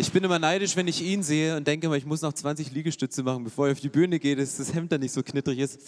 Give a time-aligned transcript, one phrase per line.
[0.00, 2.70] Ich bin immer neidisch, wenn ich ihn sehe und denke immer, ich muss noch 20
[2.70, 5.58] Liegestütze machen, bevor ich auf die Bühne gehe, dass das Hemd dann nicht so knittrig
[5.58, 5.80] ist.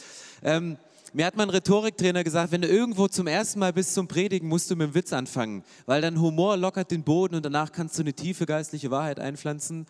[0.42, 0.78] Ähm,
[1.12, 4.68] mir hat mein Rhetoriktrainer gesagt, wenn du irgendwo zum ersten Mal bist zum Predigen, musst
[4.68, 8.02] du mit dem Witz anfangen, weil dein Humor lockert den Boden und danach kannst du
[8.02, 9.86] eine tiefe geistliche Wahrheit einpflanzen.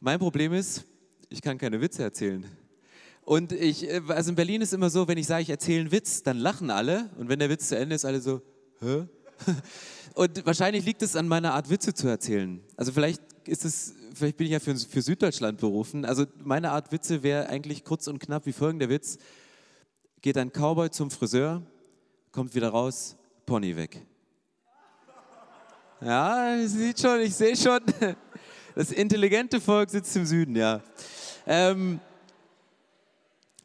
[0.00, 0.84] Mein Problem ist,
[1.30, 2.44] ich kann keine Witze erzählen.
[3.22, 5.92] Und ich, äh, also in Berlin ist immer so, wenn ich sage, ich erzähle einen
[5.92, 8.42] Witz, dann lachen alle und wenn der Witz zu Ende ist, alle so,
[8.82, 9.06] hä?
[10.16, 12.64] Und wahrscheinlich liegt es an meiner Art, Witze zu erzählen.
[12.78, 16.06] Also vielleicht ist es, vielleicht bin ich ja für, für Süddeutschland berufen.
[16.06, 19.18] Also meine Art Witze wäre eigentlich kurz und knapp wie folgender Witz
[20.22, 21.60] geht ein Cowboy zum Friseur,
[22.32, 24.06] kommt wieder raus, Pony weg.
[26.00, 27.80] Ja, sieht schon, ich sehe schon,
[28.74, 30.80] das intelligente Volk sitzt im Süden, ja.
[31.46, 32.00] Ähm,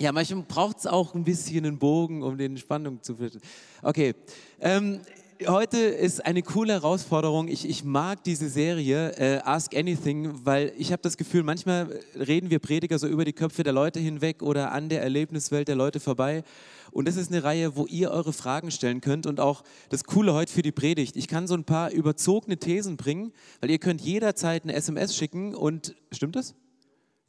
[0.01, 3.39] ja, manchmal braucht es auch ein bisschen einen Bogen, um den Spannung zu finden.
[3.81, 4.15] Okay,
[4.59, 4.99] ähm,
[5.47, 7.47] heute ist eine coole Herausforderung.
[7.47, 12.49] Ich, ich mag diese Serie äh, Ask Anything, weil ich habe das Gefühl, manchmal reden
[12.49, 15.99] wir Prediger so über die Köpfe der Leute hinweg oder an der Erlebniswelt der Leute
[15.99, 16.43] vorbei.
[16.91, 20.33] Und das ist eine Reihe, wo ihr eure Fragen stellen könnt und auch das Coole
[20.33, 21.15] heute für die Predigt.
[21.15, 23.31] Ich kann so ein paar überzogene Thesen bringen,
[23.61, 26.55] weil ihr könnt jederzeit eine SMS schicken und stimmt das?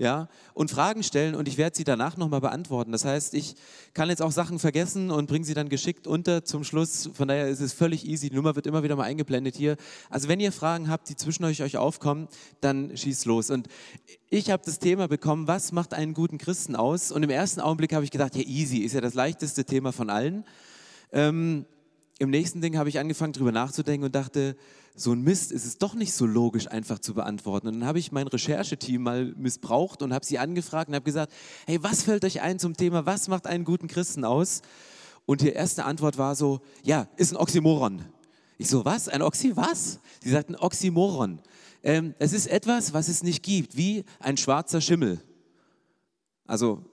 [0.02, 2.90] Ja, und Fragen stellen und ich werde sie danach nochmal beantworten.
[2.90, 3.54] Das heißt, ich
[3.94, 7.08] kann jetzt auch Sachen vergessen und bringe sie dann geschickt unter zum Schluss.
[7.14, 8.28] Von daher ist es völlig easy.
[8.28, 9.76] Die Nummer wird immer wieder mal eingeblendet hier.
[10.10, 12.26] Also wenn ihr Fragen habt, die zwischen euch, euch aufkommen,
[12.60, 13.50] dann schießt los.
[13.50, 13.68] Und
[14.28, 17.12] ich habe das Thema bekommen, was macht einen guten Christen aus?
[17.12, 20.10] Und im ersten Augenblick habe ich gedacht, ja, easy ist ja das leichteste Thema von
[20.10, 20.44] allen.
[21.12, 21.64] Ähm,
[22.18, 24.56] Im nächsten Ding habe ich angefangen, darüber nachzudenken und dachte,
[24.94, 27.68] so ein Mist ist es doch nicht so logisch einfach zu beantworten.
[27.68, 31.32] Und dann habe ich mein Rechercheteam mal missbraucht und habe sie angefragt und habe gesagt,
[31.66, 34.60] hey, was fällt euch ein zum Thema, was macht einen guten Christen aus?
[35.24, 38.04] Und die erste Antwort war so, ja, ist ein Oxymoron.
[38.58, 39.08] Ich so, was?
[39.08, 39.98] Ein Oxy was?
[40.22, 41.40] Sie sagten Oxymoron.
[41.82, 45.20] Ähm, es ist etwas, was es nicht gibt, wie ein schwarzer Schimmel.
[46.46, 46.84] Also,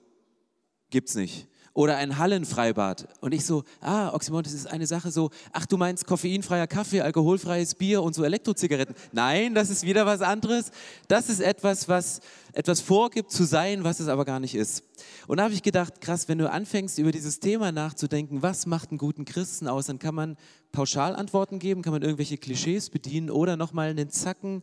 [0.88, 3.08] gibt's nicht oder ein Hallenfreibad.
[3.20, 7.00] Und ich so, ah, Oxymoron, das ist eine Sache so, ach, du meinst koffeinfreier Kaffee,
[7.00, 8.94] alkoholfreies Bier und so Elektrozigaretten.
[9.12, 10.72] Nein, das ist wieder was anderes.
[11.06, 12.20] Das ist etwas, was
[12.52, 14.82] etwas vorgibt zu sein, was es aber gar nicht ist.
[15.28, 18.90] Und da habe ich gedacht, krass, wenn du anfängst, über dieses Thema nachzudenken, was macht
[18.90, 20.36] einen guten Christen aus, dann kann man
[20.72, 24.62] Pauschalantworten geben, kann man irgendwelche Klischees bedienen oder nochmal einen Zacken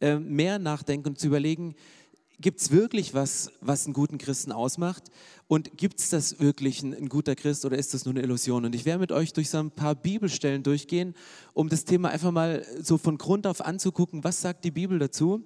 [0.00, 1.74] äh, mehr nachdenken und zu überlegen,
[2.40, 5.04] gibt es wirklich was, was einen guten Christen ausmacht?
[5.48, 8.64] Und gibt es das wirklich, ein, ein, guter Christ, oder ist das nur eine Illusion?
[8.64, 11.14] Und ich werde mit euch durch so ein paar Bibelstellen durchgehen,
[11.54, 15.44] um das Thema einfach mal so von Grund auf anzugucken, was sagt die Bibel dazu?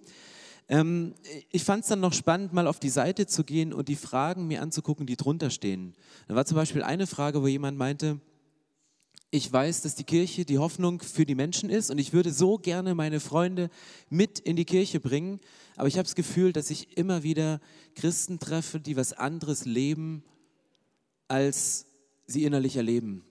[0.69, 1.15] Ähm,
[1.51, 4.47] ich fand es dann noch spannend, mal auf die Seite zu gehen und die Fragen
[4.47, 5.95] mir anzugucken, die drunter stehen.
[6.29, 8.21] Da war zum Beispiel eine Frage, wo jemand meinte,
[9.35, 12.59] ich weiß, dass die Kirche die Hoffnung für die Menschen ist und ich würde so
[12.59, 13.71] gerne meine Freunde
[14.11, 15.41] mit in die Kirche bringen,
[15.75, 17.59] aber ich habe das Gefühl, dass ich immer wieder
[17.95, 20.23] Christen treffe, die was anderes leben,
[21.29, 21.87] als
[22.27, 23.25] sie innerlich erleben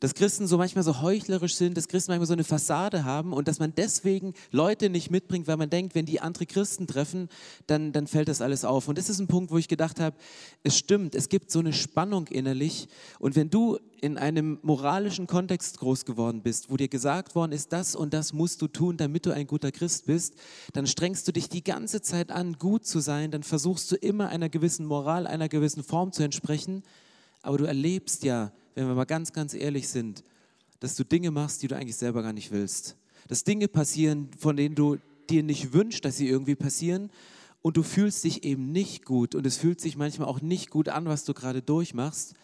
[0.00, 3.48] dass Christen so manchmal so heuchlerisch sind, dass Christen manchmal so eine Fassade haben und
[3.48, 7.28] dass man deswegen Leute nicht mitbringt, weil man denkt, wenn die andere Christen treffen,
[7.66, 8.88] dann, dann fällt das alles auf.
[8.88, 10.16] Und das ist ein Punkt, wo ich gedacht habe,
[10.62, 12.88] es stimmt, es gibt so eine Spannung innerlich.
[13.18, 17.72] Und wenn du in einem moralischen Kontext groß geworden bist, wo dir gesagt worden ist,
[17.72, 20.34] das und das musst du tun, damit du ein guter Christ bist,
[20.74, 24.28] dann strengst du dich die ganze Zeit an, gut zu sein, dann versuchst du immer
[24.28, 26.82] einer gewissen Moral, einer gewissen Form zu entsprechen,
[27.40, 30.24] aber du erlebst ja, wenn wir mal ganz, ganz ehrlich sind,
[30.80, 32.96] dass du Dinge machst, die du eigentlich selber gar nicht willst.
[33.28, 34.98] Dass Dinge passieren, von denen du
[35.30, 37.10] dir nicht wünschst, dass sie irgendwie passieren
[37.62, 40.88] und du fühlst dich eben nicht gut und es fühlt sich manchmal auch nicht gut
[40.90, 42.34] an, was du gerade durchmachst.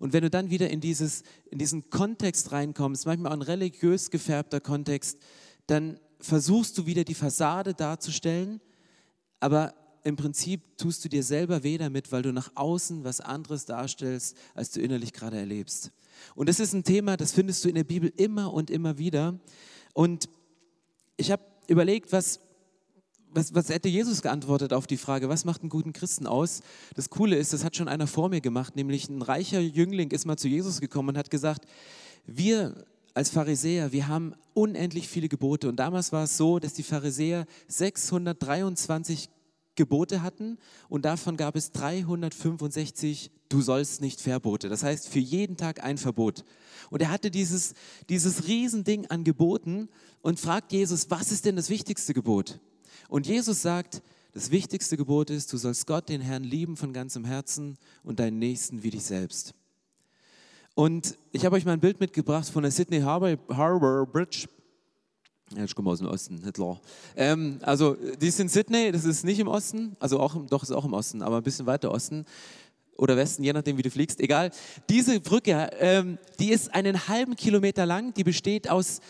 [0.00, 4.10] Und wenn du dann wieder in, dieses, in diesen Kontext reinkommst, manchmal auch ein religiös
[4.10, 5.18] gefärbter Kontext,
[5.66, 8.60] dann versuchst du wieder die Fassade darzustellen,
[9.40, 9.74] aber
[10.08, 14.36] im Prinzip tust du dir selber weh damit, weil du nach außen was anderes darstellst,
[14.54, 15.92] als du innerlich gerade erlebst.
[16.34, 19.38] Und das ist ein Thema, das findest du in der Bibel immer und immer wieder.
[19.92, 20.28] Und
[21.18, 22.40] ich habe überlegt, was,
[23.30, 26.62] was, was hätte Jesus geantwortet auf die Frage, was macht einen guten Christen aus?
[26.94, 30.24] Das Coole ist, das hat schon einer vor mir gemacht, nämlich ein reicher Jüngling ist
[30.24, 31.66] mal zu Jesus gekommen und hat gesagt,
[32.26, 35.68] wir als Pharisäer, wir haben unendlich viele Gebote.
[35.68, 39.28] Und damals war es so, dass die Pharisäer 623
[39.78, 40.58] Gebote hatten
[40.90, 44.68] und davon gab es 365 Du sollst nicht Verbote.
[44.68, 46.44] Das heißt, für jeden Tag ein Verbot.
[46.90, 47.72] Und er hatte dieses,
[48.10, 49.88] dieses Riesending an Geboten
[50.20, 52.60] und fragt Jesus, was ist denn das wichtigste Gebot?
[53.08, 54.02] Und Jesus sagt,
[54.34, 58.38] das wichtigste Gebot ist, du sollst Gott, den Herrn, lieben von ganzem Herzen und deinen
[58.38, 59.54] Nächsten wie dich selbst.
[60.74, 64.46] Und ich habe euch mal ein Bild mitgebracht von der Sydney Harbor, Harbor Bridge.
[65.56, 66.80] Ja, ich komme aus dem Osten, klar.
[67.16, 70.72] Ähm, also, die ist in Sydney, das ist nicht im Osten, also auch, doch, ist
[70.72, 72.26] auch im Osten, aber ein bisschen weiter Osten
[72.96, 74.50] oder Westen, je nachdem, wie du fliegst, egal.
[74.90, 79.00] Diese Brücke, ähm, die ist einen halben Kilometer lang, die besteht aus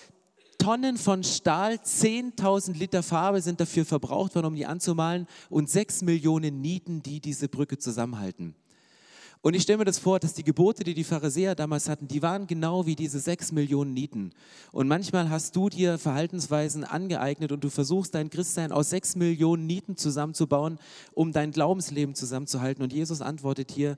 [0.58, 6.02] Tonnen von Stahl, 10.000 Liter Farbe sind dafür verbraucht worden, um die anzumalen und 6
[6.02, 8.55] Millionen Nieten, die diese Brücke zusammenhalten.
[9.40, 12.23] Und ich stelle mir das vor, dass die Gebote, die die Pharisäer damals hatten, die
[12.23, 14.32] waren genau wie diese sechs Millionen Nieten.
[14.73, 19.67] Und manchmal hast du dir Verhaltensweisen angeeignet und du versuchst dein Christsein aus sechs Millionen
[19.67, 20.79] Nieten zusammenzubauen,
[21.12, 22.82] um dein Glaubensleben zusammenzuhalten.
[22.82, 23.96] Und Jesus antwortet hier,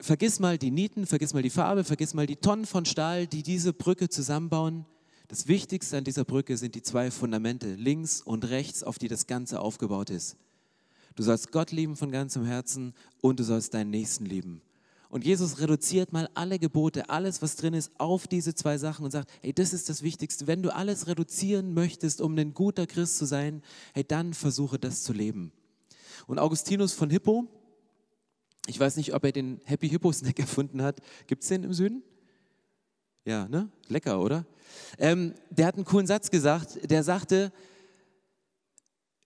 [0.00, 3.42] vergiss mal die Nieten, vergiss mal die Farbe, vergiss mal die Tonnen von Stahl, die
[3.42, 4.86] diese Brücke zusammenbauen.
[5.26, 9.26] Das Wichtigste an dieser Brücke sind die zwei Fundamente, links und rechts, auf die das
[9.26, 10.36] Ganze aufgebaut ist.
[11.18, 14.62] Du sollst Gott lieben von ganzem Herzen und du sollst deinen Nächsten lieben.
[15.08, 19.10] Und Jesus reduziert mal alle Gebote, alles, was drin ist, auf diese zwei Sachen und
[19.10, 20.46] sagt, hey, das ist das Wichtigste.
[20.46, 23.62] Wenn du alles reduzieren möchtest, um ein guter Christ zu sein,
[23.94, 25.50] hey, dann versuche das zu leben.
[26.28, 27.48] Und Augustinus von Hippo,
[28.68, 31.00] ich weiß nicht, ob er den Happy Hippo Snack erfunden hat.
[31.26, 32.04] Gibt es den im Süden?
[33.24, 33.68] Ja, ne?
[33.88, 34.46] Lecker, oder?
[34.98, 36.88] Ähm, der hat einen coolen Satz gesagt.
[36.88, 37.52] Der sagte,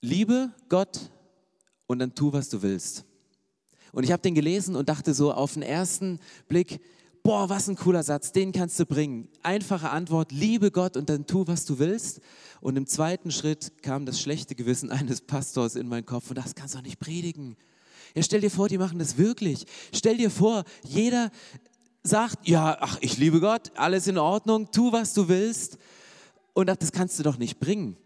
[0.01, 1.11] liebe Gott
[1.93, 3.05] und dann tu, was du willst.
[3.93, 6.19] Und ich habe den gelesen und dachte so auf den ersten
[6.49, 6.81] Blick,
[7.23, 9.29] boah, was ein cooler Satz, den kannst du bringen.
[9.43, 12.21] Einfache Antwort, liebe Gott und dann tu, was du willst.
[12.61, 16.55] Und im zweiten Schritt kam das schlechte Gewissen eines Pastors in meinen Kopf und das
[16.55, 17.57] kannst du doch nicht predigen.
[18.15, 19.67] Ja, stell dir vor, die machen das wirklich.
[19.95, 21.31] Stell dir vor, jeder
[22.03, 25.79] sagt, ja, ach, ich liebe Gott, alles in Ordnung, tu, was du willst.
[26.53, 27.97] Und das kannst du doch nicht bringen.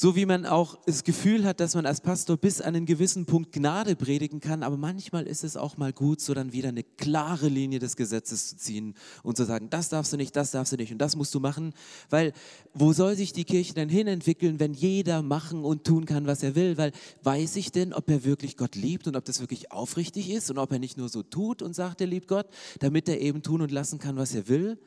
[0.00, 3.26] So wie man auch das Gefühl hat, dass man als Pastor bis an einen gewissen
[3.26, 6.84] Punkt Gnade predigen kann, aber manchmal ist es auch mal gut, so dann wieder eine
[6.84, 10.72] klare Linie des Gesetzes zu ziehen und zu sagen, das darfst du nicht, das darfst
[10.72, 11.74] du nicht und das musst du machen,
[12.10, 12.32] weil
[12.74, 16.54] wo soll sich die Kirche denn hinentwickeln, wenn jeder machen und tun kann, was er
[16.54, 16.92] will, weil
[17.24, 20.58] weiß ich denn, ob er wirklich Gott liebt und ob das wirklich aufrichtig ist und
[20.58, 22.46] ob er nicht nur so tut und sagt, er liebt Gott,
[22.78, 24.78] damit er eben tun und lassen kann, was er will?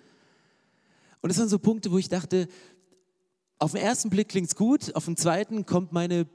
[1.22, 2.48] Und das waren so Punkte, wo ich dachte,
[3.62, 6.26] auf den ersten Blick klingt es gut, auf den zweiten kommt meine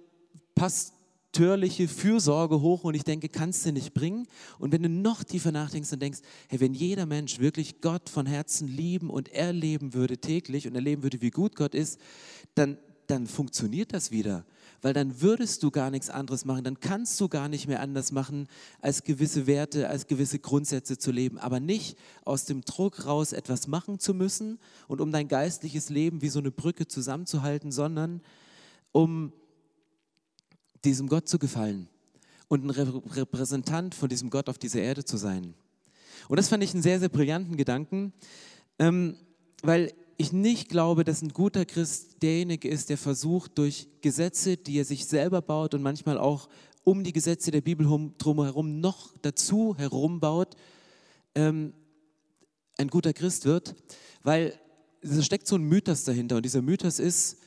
[0.55, 4.29] pastörliche Fürsorge hoch und ich denke, kannst du nicht bringen.
[4.61, 8.27] Und wenn du noch tiefer nachdenkst und denkst, hey, wenn jeder Mensch wirklich Gott von
[8.27, 11.99] Herzen lieben und erleben würde täglich und erleben würde, wie gut Gott ist,
[12.55, 12.79] dann,
[13.09, 14.47] dann funktioniert das wieder
[14.83, 18.13] weil dann würdest du gar nichts anderes machen, dann kannst du gar nicht mehr anders
[18.13, 18.49] machen,
[18.81, 23.67] als gewisse Werte, als gewisse Grundsätze zu leben, aber nicht aus dem Druck raus etwas
[23.67, 24.59] machen zu müssen
[24.89, 28.21] und um dein geistliches Leben wie so eine Brücke zusammenzuhalten, sondern
[28.93, 29.33] um
[30.85, 31.89] diesem Gott zu gefallen
[32.49, 35.55] und ein Repräsentant von diesem Gott auf dieser Erde zu sein.
[36.29, 38.13] Und das fand ich einen sehr, sehr brillanten Gedanken,
[38.79, 39.17] ähm,
[39.63, 44.79] weil ich nicht glaube, dass ein guter Christ derjenige ist, der versucht, durch Gesetze, die
[44.79, 46.49] er sich selber baut und manchmal auch
[46.85, 47.87] um die Gesetze der Bibel
[48.17, 50.57] drumherum noch dazu herumbaut,
[51.35, 51.75] ähm,
[52.79, 53.75] ein guter Christ wird,
[54.23, 54.59] weil
[55.01, 57.39] es steckt so ein Mythos dahinter und dieser Mythos ist,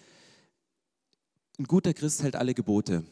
[1.58, 3.04] ein guter Christ hält alle Gebote.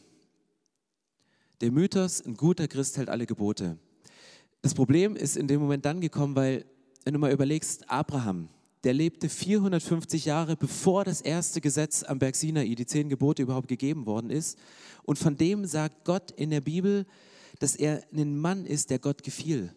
[1.60, 3.78] Der Mythos, ein guter Christ hält alle Gebote.
[4.62, 6.64] Das Problem ist in dem Moment dann gekommen, weil,
[7.04, 8.48] wenn du mal überlegst, Abraham,
[8.84, 13.68] der lebte 450 Jahre, bevor das erste Gesetz am Berg Sinai, die zehn Gebote überhaupt
[13.68, 14.58] gegeben worden ist.
[15.02, 17.06] Und von dem sagt Gott in der Bibel,
[17.58, 19.72] dass er ein Mann ist, der Gott gefiel.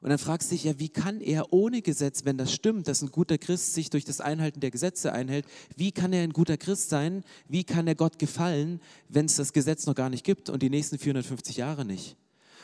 [0.00, 3.00] Und dann fragst du dich ja, wie kann er ohne Gesetz, wenn das stimmt, dass
[3.00, 6.58] ein guter Christ sich durch das Einhalten der Gesetze einhält, wie kann er ein guter
[6.58, 7.24] Christ sein?
[7.48, 10.68] Wie kann er Gott gefallen, wenn es das Gesetz noch gar nicht gibt und die
[10.68, 12.16] nächsten 450 Jahre nicht?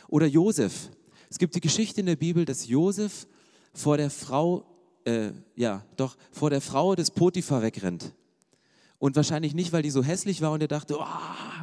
[0.08, 0.90] Oder Josef.
[1.30, 3.26] Es gibt die Geschichte in der Bibel, dass Josef
[3.72, 4.66] vor der Frau
[5.04, 8.14] äh, ja, doch vor der Frau des Potiphar wegrennt.
[8.98, 11.06] Und wahrscheinlich nicht, weil die so hässlich war und er dachte, oh,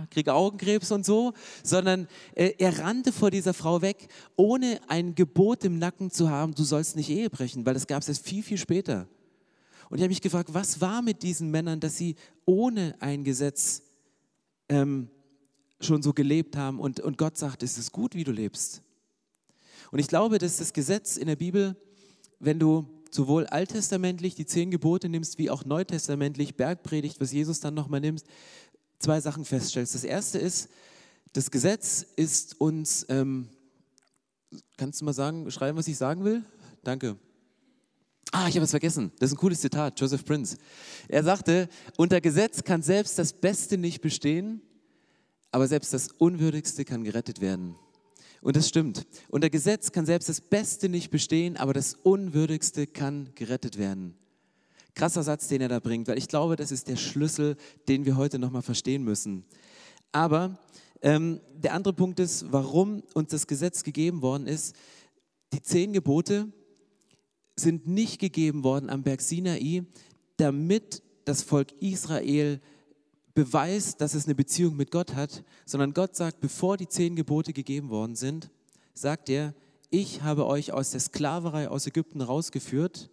[0.09, 5.63] kriege Augenkrebs und so, sondern äh, er rannte vor dieser Frau weg, ohne ein Gebot
[5.63, 8.41] im Nacken zu haben, du sollst nicht Ehe brechen, weil das gab es erst viel,
[8.41, 9.07] viel später.
[9.89, 12.15] Und ich habe mich gefragt, was war mit diesen Männern, dass sie
[12.45, 13.83] ohne ein Gesetz
[14.67, 15.09] ähm,
[15.79, 18.81] schon so gelebt haben und, und Gott sagt, es ist gut, wie du lebst.
[19.91, 21.75] Und ich glaube, dass das Gesetz in der Bibel,
[22.39, 27.73] wenn du sowohl alttestamentlich die zehn Gebote nimmst, wie auch neutestamentlich Bergpredigt, was Jesus dann
[27.73, 28.23] nochmal nimmt,
[28.99, 29.95] zwei Sachen feststellst.
[29.95, 30.69] Das erste ist,
[31.33, 33.49] das Gesetz ist uns, ähm,
[34.77, 36.43] kannst du mal sagen, schreiben, was ich sagen will?
[36.83, 37.17] Danke.
[38.31, 39.11] Ah, ich habe es vergessen.
[39.19, 40.57] Das ist ein cooles Zitat, Joseph Prince.
[41.07, 44.61] Er sagte, unter Gesetz kann selbst das Beste nicht bestehen,
[45.51, 47.75] aber selbst das Unwürdigste kann gerettet werden.
[48.41, 49.05] Und das stimmt.
[49.29, 54.15] Unter Gesetz kann selbst das Beste nicht bestehen, aber das Unwürdigste kann gerettet werden.
[54.95, 57.55] Krasser Satz, den er da bringt, weil ich glaube, das ist der Schlüssel,
[57.87, 59.45] den wir heute nochmal verstehen müssen.
[60.11, 60.57] Aber
[61.01, 64.75] ähm, der andere Punkt ist, warum uns das Gesetz gegeben worden ist.
[65.53, 66.51] Die zehn Gebote
[67.55, 69.83] sind nicht gegeben worden am Berg Sinai,
[70.37, 72.59] damit das Volk Israel
[73.37, 77.53] beweist, dass es eine Beziehung mit Gott hat, sondern Gott sagt, bevor die zehn Gebote
[77.53, 78.49] gegeben worden sind,
[78.95, 79.53] sagt er,
[79.91, 83.11] ich habe euch aus der Sklaverei aus Ägypten rausgeführt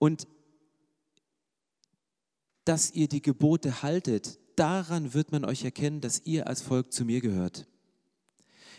[0.00, 0.26] und
[2.64, 7.04] dass ihr die Gebote haltet, daran wird man euch erkennen, dass ihr als Volk zu
[7.04, 7.68] mir gehört.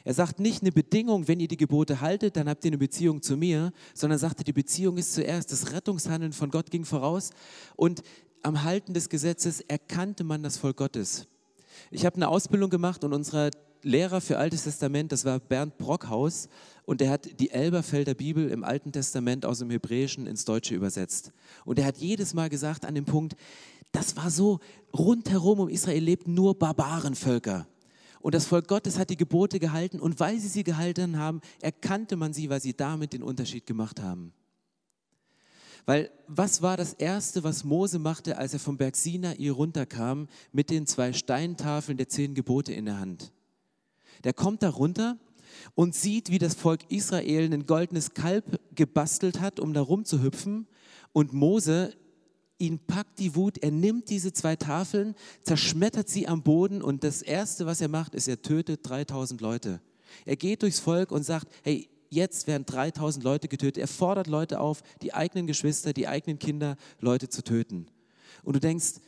[0.03, 3.21] Er sagt nicht eine Bedingung, wenn ihr die Gebote haltet, dann habt ihr eine Beziehung
[3.21, 5.49] zu mir, sondern sagte, die Beziehung ist zuerst.
[5.53, 7.29] Das Rettungshandeln von Gott ging voraus
[7.77, 8.03] und
[8.43, 11.27] am Halten des Gesetzes erkannte man das Volk Gottes.
[11.89, 13.51] Ich habe eine Ausbildung gemacht und unser
[13.83, 16.49] Lehrer für Altes Testament, das war Bernd Brockhaus
[16.85, 21.31] und der hat die Elberfelder Bibel im Alten Testament aus dem Hebräischen ins Deutsche übersetzt.
[21.65, 23.35] Und er hat jedes Mal gesagt an dem Punkt,
[23.91, 24.59] das war so,
[24.93, 27.67] rundherum um Israel lebten nur Barbarenvölker.
[28.21, 32.15] Und das Volk Gottes hat die Gebote gehalten und weil sie sie gehalten haben, erkannte
[32.15, 34.31] man sie, weil sie damit den Unterschied gemacht haben.
[35.85, 40.69] Weil was war das Erste, was Mose machte, als er vom Berg Sinai runterkam mit
[40.69, 43.31] den zwei Steintafeln der zehn Gebote in der Hand?
[44.23, 45.17] Der kommt da runter
[45.75, 50.67] und sieht, wie das Volk Israel ein goldenes Kalb gebastelt hat, um da rumzuhüpfen.
[51.13, 51.93] Und Mose,
[52.57, 57.21] ihn packt die Wut, er nimmt diese zwei Tafeln, zerschmettert sie am Boden und das
[57.21, 59.81] Erste, was er macht, ist, er tötet 3000 Leute.
[60.25, 63.81] Er geht durchs Volk und sagt, hey, jetzt werden 3000 Leute getötet.
[63.81, 67.87] Er fordert Leute auf, die eigenen Geschwister, die eigenen Kinder, Leute zu töten.
[68.43, 68.99] Und du denkst,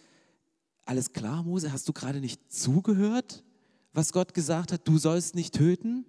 [0.85, 3.43] alles klar, Mose, hast du gerade nicht zugehört?
[3.93, 6.05] was Gott gesagt hat, du sollst nicht töten?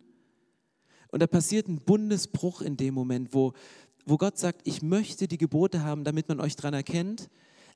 [1.09, 3.53] Und da passiert ein Bundesbruch in dem Moment, wo,
[4.05, 7.29] wo Gott sagt, ich möchte die Gebote haben, damit man euch daran erkennt.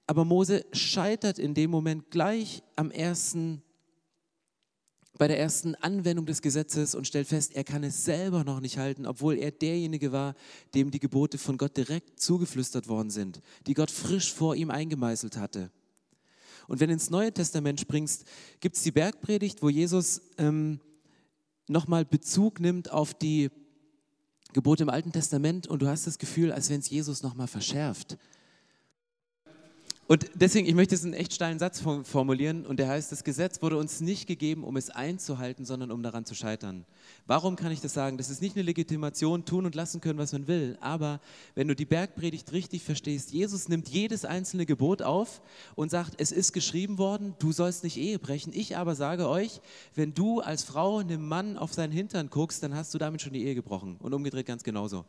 [0.07, 3.63] Aber Mose scheitert in dem Moment gleich am ersten,
[5.19, 8.79] bei der ersten Anwendung des Gesetzes und stellt fest, er kann es selber noch nicht
[8.79, 10.35] halten, obwohl er derjenige war,
[10.75, 15.37] dem die Gebote von Gott direkt zugeflüstert worden sind, die Gott frisch vor ihm eingemeißelt
[15.37, 15.71] hatte.
[16.69, 18.25] Und wenn du ins Neue Testament springst,
[18.61, 20.81] gibt es die Bergpredigt, wo Jesus ähm,
[21.67, 23.51] nochmal Bezug nimmt auf die
[24.53, 28.17] Gebote im Alten Testament und du hast das Gefühl, als wenn es Jesus nochmal verschärft.
[30.09, 33.61] Und deswegen, ich möchte es einen echt steilen Satz formulieren und der heißt, das Gesetz
[33.61, 36.87] wurde uns nicht gegeben, um es einzuhalten, sondern um daran zu scheitern.
[37.27, 38.17] Warum kann ich das sagen?
[38.17, 41.21] Das ist nicht eine Legitimation, tun und lassen können, was man will, aber
[41.55, 45.43] wenn du die Bergpredigt richtig verstehst, Jesus nimmt jedes einzelne Gebot auf
[45.75, 48.55] und sagt, es ist geschrieben worden, du sollst nicht Ehe brechen.
[48.55, 49.61] Ich aber sage euch,
[49.95, 53.35] wenn du als Frau einem Mann auf seinen Hintern guckst, dann hast du damit schon
[53.35, 55.05] die Ehe gebrochen und umgedreht ganz genauso.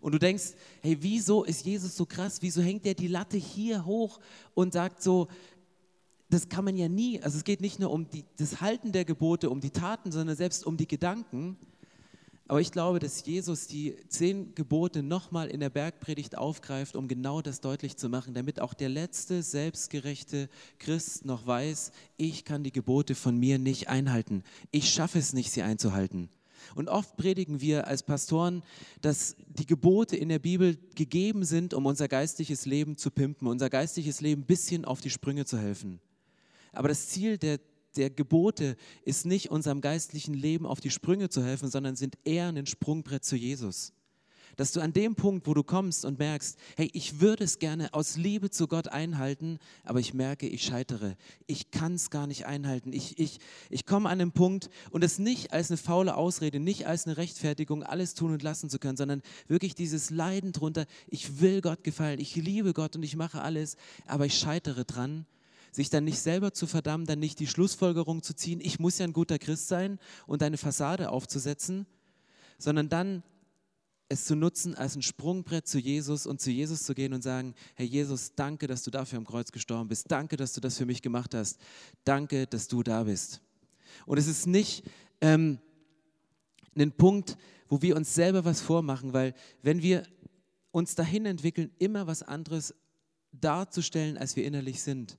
[0.00, 2.38] Und du denkst, hey, wieso ist Jesus so krass?
[2.40, 4.18] Wieso hängt er die Latte hier hoch
[4.54, 5.28] und sagt so,
[6.28, 9.04] das kann man ja nie, also es geht nicht nur um die, das Halten der
[9.04, 11.56] Gebote, um die Taten, sondern selbst um die Gedanken.
[12.48, 17.42] Aber ich glaube, dass Jesus die zehn Gebote nochmal in der Bergpredigt aufgreift, um genau
[17.42, 20.48] das deutlich zu machen, damit auch der letzte selbstgerechte
[20.78, 24.44] Christ noch weiß, ich kann die Gebote von mir nicht einhalten.
[24.70, 26.28] Ich schaffe es nicht, sie einzuhalten.
[26.74, 28.62] Und oft predigen wir als Pastoren,
[29.00, 33.70] dass die Gebote in der Bibel gegeben sind, um unser geistliches Leben zu pimpen, unser
[33.70, 36.00] geistliches Leben ein bisschen auf die Sprünge zu helfen.
[36.72, 37.60] Aber das Ziel der,
[37.96, 42.48] der Gebote ist nicht, unserem geistlichen Leben auf die Sprünge zu helfen, sondern sind eher
[42.48, 43.92] ein Sprungbrett zu Jesus
[44.56, 47.92] dass du an dem Punkt, wo du kommst und merkst, hey, ich würde es gerne
[47.92, 51.16] aus Liebe zu Gott einhalten, aber ich merke, ich scheitere.
[51.46, 52.92] Ich kann es gar nicht einhalten.
[52.92, 53.38] Ich, ich,
[53.70, 57.16] ich komme an den Punkt und es nicht als eine faule Ausrede, nicht als eine
[57.16, 61.84] Rechtfertigung, alles tun und lassen zu können, sondern wirklich dieses Leiden drunter, ich will Gott
[61.84, 65.26] gefallen, ich liebe Gott und ich mache alles, aber ich scheitere dran
[65.72, 69.04] sich dann nicht selber zu verdammen, dann nicht die Schlussfolgerung zu ziehen, ich muss ja
[69.04, 71.86] ein guter Christ sein und eine Fassade aufzusetzen,
[72.58, 73.22] sondern dann
[74.08, 77.54] es zu nutzen als ein Sprungbrett zu Jesus und zu Jesus zu gehen und sagen,
[77.74, 80.10] Herr Jesus, danke, dass du dafür am Kreuz gestorben bist.
[80.10, 81.60] Danke, dass du das für mich gemacht hast.
[82.04, 83.40] Danke, dass du da bist.
[84.04, 84.84] Und es ist nicht
[85.20, 85.58] ähm,
[86.76, 87.36] ein Punkt,
[87.68, 90.04] wo wir uns selber was vormachen, weil wenn wir
[90.70, 92.74] uns dahin entwickeln, immer was anderes
[93.32, 95.18] darzustellen, als wir innerlich sind,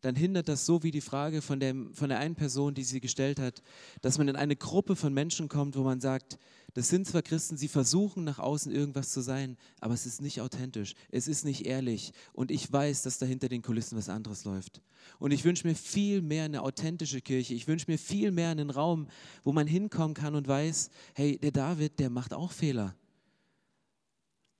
[0.00, 3.00] dann hindert das so wie die Frage von, dem, von der einen Person, die sie
[3.00, 3.62] gestellt hat,
[4.00, 6.38] dass man in eine Gruppe von Menschen kommt, wo man sagt,
[6.74, 10.40] das sind zwar Christen, sie versuchen nach außen irgendwas zu sein, aber es ist nicht
[10.40, 14.44] authentisch, es ist nicht ehrlich und ich weiß, dass da hinter den Kulissen was anderes
[14.44, 14.80] läuft.
[15.18, 18.70] Und ich wünsche mir viel mehr eine authentische Kirche, ich wünsche mir viel mehr einen
[18.70, 19.08] Raum,
[19.42, 22.94] wo man hinkommen kann und weiß, hey, der David, der macht auch Fehler.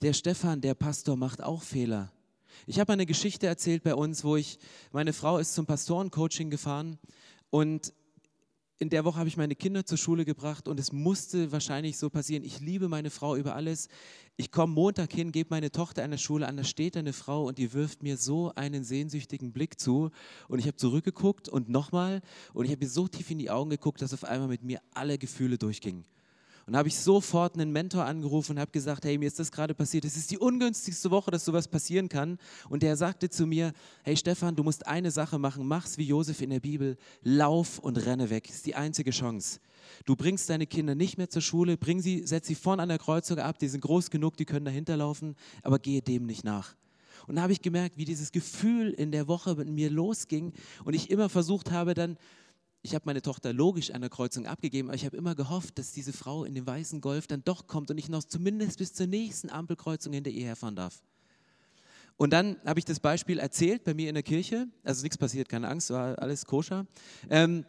[0.02, 2.10] Der Stefan, der Pastor, macht auch Fehler.
[2.66, 4.58] Ich habe eine Geschichte erzählt bei uns, wo ich,
[4.92, 6.98] meine Frau ist zum Pastorencoaching gefahren
[7.50, 7.92] und
[8.78, 12.08] in der Woche habe ich meine Kinder zur Schule gebracht und es musste wahrscheinlich so
[12.08, 12.42] passieren.
[12.42, 13.88] Ich liebe meine Frau über alles.
[14.38, 17.44] Ich komme Montag hin, gebe meine Tochter an der Schule an, da steht eine Frau
[17.46, 20.10] und die wirft mir so einen sehnsüchtigen Blick zu.
[20.48, 22.22] Und ich habe zurückgeguckt und nochmal
[22.54, 24.80] und ich habe mir so tief in die Augen geguckt, dass auf einmal mit mir
[24.94, 26.06] alle Gefühle durchgingen.
[26.70, 29.74] Und habe ich sofort einen Mentor angerufen und habe gesagt, hey, mir ist das gerade
[29.74, 30.04] passiert.
[30.04, 32.38] Es ist die ungünstigste Woche, dass sowas passieren kann.
[32.68, 33.72] Und der sagte zu mir,
[34.04, 37.96] hey Stefan, du musst eine Sache machen, mach's wie Josef in der Bibel, lauf und
[38.06, 38.44] renne weg.
[38.46, 39.58] Das ist die einzige Chance.
[40.04, 42.98] Du bringst deine Kinder nicht mehr zur Schule, bring sie, setz sie vorne an der
[42.98, 45.34] Kreuzung ab, die sind groß genug, die können dahinter laufen,
[45.64, 46.76] aber gehe dem nicht nach.
[47.26, 50.52] Und da habe ich gemerkt, wie dieses Gefühl in der Woche mit mir losging
[50.84, 52.16] und ich immer versucht habe, dann
[52.82, 55.92] ich habe meine Tochter logisch an der Kreuzung abgegeben, aber ich habe immer gehofft, dass
[55.92, 59.06] diese Frau in dem weißen Golf dann doch kommt und ich noch zumindest bis zur
[59.06, 61.02] nächsten Ampelkreuzung hinter ihr herfahren darf.
[62.16, 65.48] Und dann habe ich das Beispiel erzählt bei mir in der Kirche, also nichts passiert,
[65.48, 66.86] keine Angst, war alles koscher.
[67.28, 67.64] Ähm,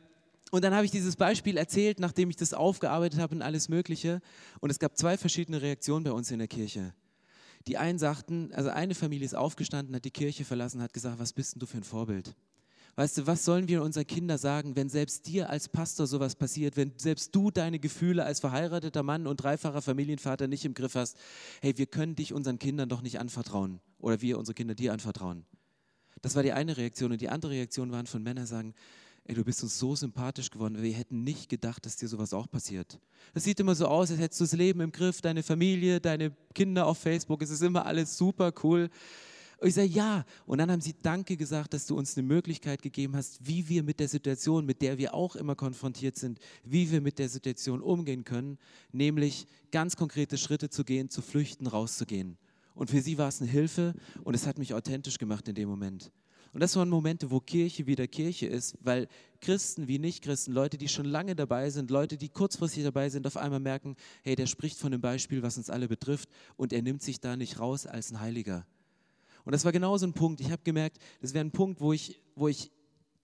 [0.51, 4.21] und dann habe ich dieses Beispiel erzählt, nachdem ich das aufgearbeitet habe und alles Mögliche.
[4.59, 6.93] Und es gab zwei verschiedene Reaktionen bei uns in der Kirche.
[7.67, 11.31] Die einen sagten, also eine Familie ist aufgestanden, hat die Kirche verlassen, hat gesagt, was
[11.31, 12.35] bist denn du für ein Vorbild?
[12.95, 16.75] Weißt du, was sollen wir unseren Kindern sagen, wenn selbst dir als Pastor sowas passiert,
[16.75, 21.17] wenn selbst du deine Gefühle als verheirateter Mann und dreifacher Familienvater nicht im Griff hast?
[21.61, 25.45] Hey, wir können dich unseren Kindern doch nicht anvertrauen oder wir unsere Kinder dir anvertrauen.
[26.21, 28.73] Das war die eine Reaktion und die andere Reaktion waren von Männern sagen,
[29.25, 32.49] ey, du bist uns so sympathisch geworden, wir hätten nicht gedacht, dass dir sowas auch
[32.49, 32.99] passiert.
[33.33, 36.31] Es sieht immer so aus, als hättest du das Leben im Griff, deine Familie, deine
[36.53, 38.89] Kinder auf Facebook, es ist immer alles super cool.
[39.61, 40.25] Und ich sage, ja.
[40.47, 43.83] Und dann haben sie Danke gesagt, dass du uns eine Möglichkeit gegeben hast, wie wir
[43.83, 47.79] mit der Situation, mit der wir auch immer konfrontiert sind, wie wir mit der Situation
[47.79, 48.57] umgehen können,
[48.91, 52.37] nämlich ganz konkrete Schritte zu gehen, zu flüchten, rauszugehen.
[52.73, 55.69] Und für sie war es eine Hilfe und es hat mich authentisch gemacht in dem
[55.69, 56.11] Moment.
[56.53, 59.07] Und das waren Momente, wo Kirche wieder Kirche ist, weil
[59.41, 63.37] Christen wie Nichtchristen, Leute, die schon lange dabei sind, Leute, die kurzfristig dabei sind, auf
[63.37, 67.03] einmal merken, hey, der spricht von dem Beispiel, was uns alle betrifft und er nimmt
[67.03, 68.65] sich da nicht raus als ein Heiliger.
[69.45, 70.41] Und das war genau so ein Punkt.
[70.41, 72.71] Ich habe gemerkt, das wäre ein Punkt, wo ich, wo ich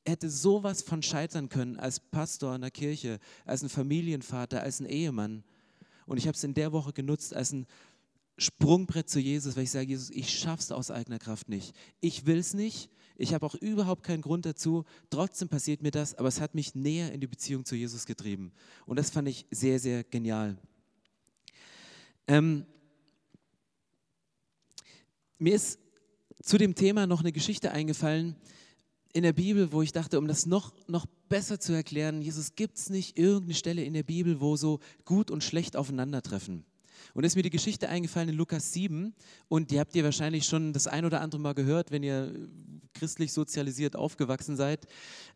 [0.05, 4.85] hätte sowas von scheitern können als Pastor in der Kirche, als ein Familienvater, als ein
[4.85, 5.43] Ehemann.
[6.05, 7.67] Und ich habe es in der Woche genutzt als ein
[8.37, 11.75] Sprungbrett zu Jesus, weil ich sage, Jesus, ich schaff's aus eigener Kraft nicht.
[11.99, 12.89] Ich will es nicht.
[13.17, 14.85] Ich habe auch überhaupt keinen Grund dazu.
[15.09, 18.53] Trotzdem passiert mir das, aber es hat mich näher in die Beziehung zu Jesus getrieben.
[18.85, 20.57] Und das fand ich sehr, sehr genial.
[22.27, 22.65] Ähm,
[25.39, 25.79] mir ist
[26.47, 28.37] zu dem Thema noch eine Geschichte eingefallen
[29.11, 32.77] in der Bibel, wo ich dachte, um das noch, noch besser zu erklären, Jesus gibt
[32.77, 36.63] es nicht irgendeine Stelle in der Bibel, wo so gut und schlecht aufeinandertreffen.
[37.13, 39.13] Und ist mir die Geschichte eingefallen in Lukas 7
[39.49, 42.33] und die habt ihr wahrscheinlich schon das ein oder andere Mal gehört, wenn ihr
[42.93, 44.87] christlich sozialisiert aufgewachsen seid.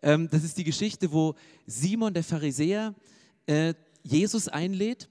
[0.01, 1.35] Ähm, das ist die Geschichte, wo
[1.67, 2.95] Simon der Pharisäer
[3.47, 5.09] äh, Jesus einlädt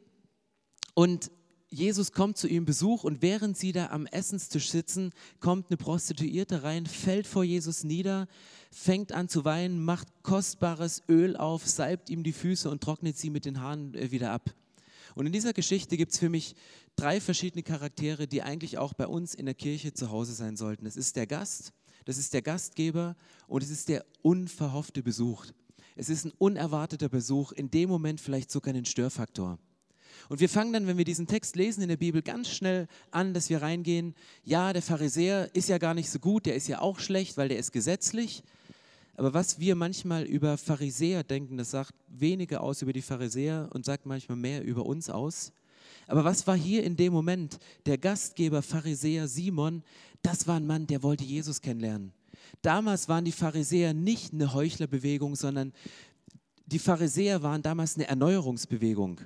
[0.94, 1.30] und
[1.72, 6.64] Jesus kommt zu ihm Besuch und während sie da am Essenstisch sitzen, kommt eine Prostituierte
[6.64, 8.26] rein, fällt vor Jesus nieder,
[8.72, 13.30] fängt an zu weinen, macht kostbares Öl auf, salbt ihm die Füße und trocknet sie
[13.30, 14.52] mit den Haaren äh, wieder ab.
[15.14, 16.56] Und in dieser Geschichte gibt es für mich
[16.96, 20.86] drei verschiedene Charaktere, die eigentlich auch bei uns in der Kirche zu Hause sein sollten.
[20.86, 21.72] Das ist der Gast,
[22.04, 23.14] das ist der Gastgeber
[23.46, 25.46] und es ist der unverhoffte Besuch.
[25.94, 29.58] Es ist ein unerwarteter Besuch, in dem Moment vielleicht sogar ein Störfaktor.
[30.30, 33.34] Und wir fangen dann, wenn wir diesen Text lesen in der Bibel, ganz schnell an,
[33.34, 34.14] dass wir reingehen,
[34.44, 37.48] ja, der Pharisäer ist ja gar nicht so gut, der ist ja auch schlecht, weil
[37.48, 38.44] der ist gesetzlich.
[39.16, 43.84] Aber was wir manchmal über Pharisäer denken, das sagt weniger aus über die Pharisäer und
[43.84, 45.50] sagt manchmal mehr über uns aus.
[46.06, 47.58] Aber was war hier in dem Moment?
[47.86, 49.82] Der Gastgeber Pharisäer Simon,
[50.22, 52.12] das war ein Mann, der wollte Jesus kennenlernen.
[52.62, 55.72] Damals waren die Pharisäer nicht eine Heuchlerbewegung, sondern
[56.66, 59.22] die Pharisäer waren damals eine Erneuerungsbewegung.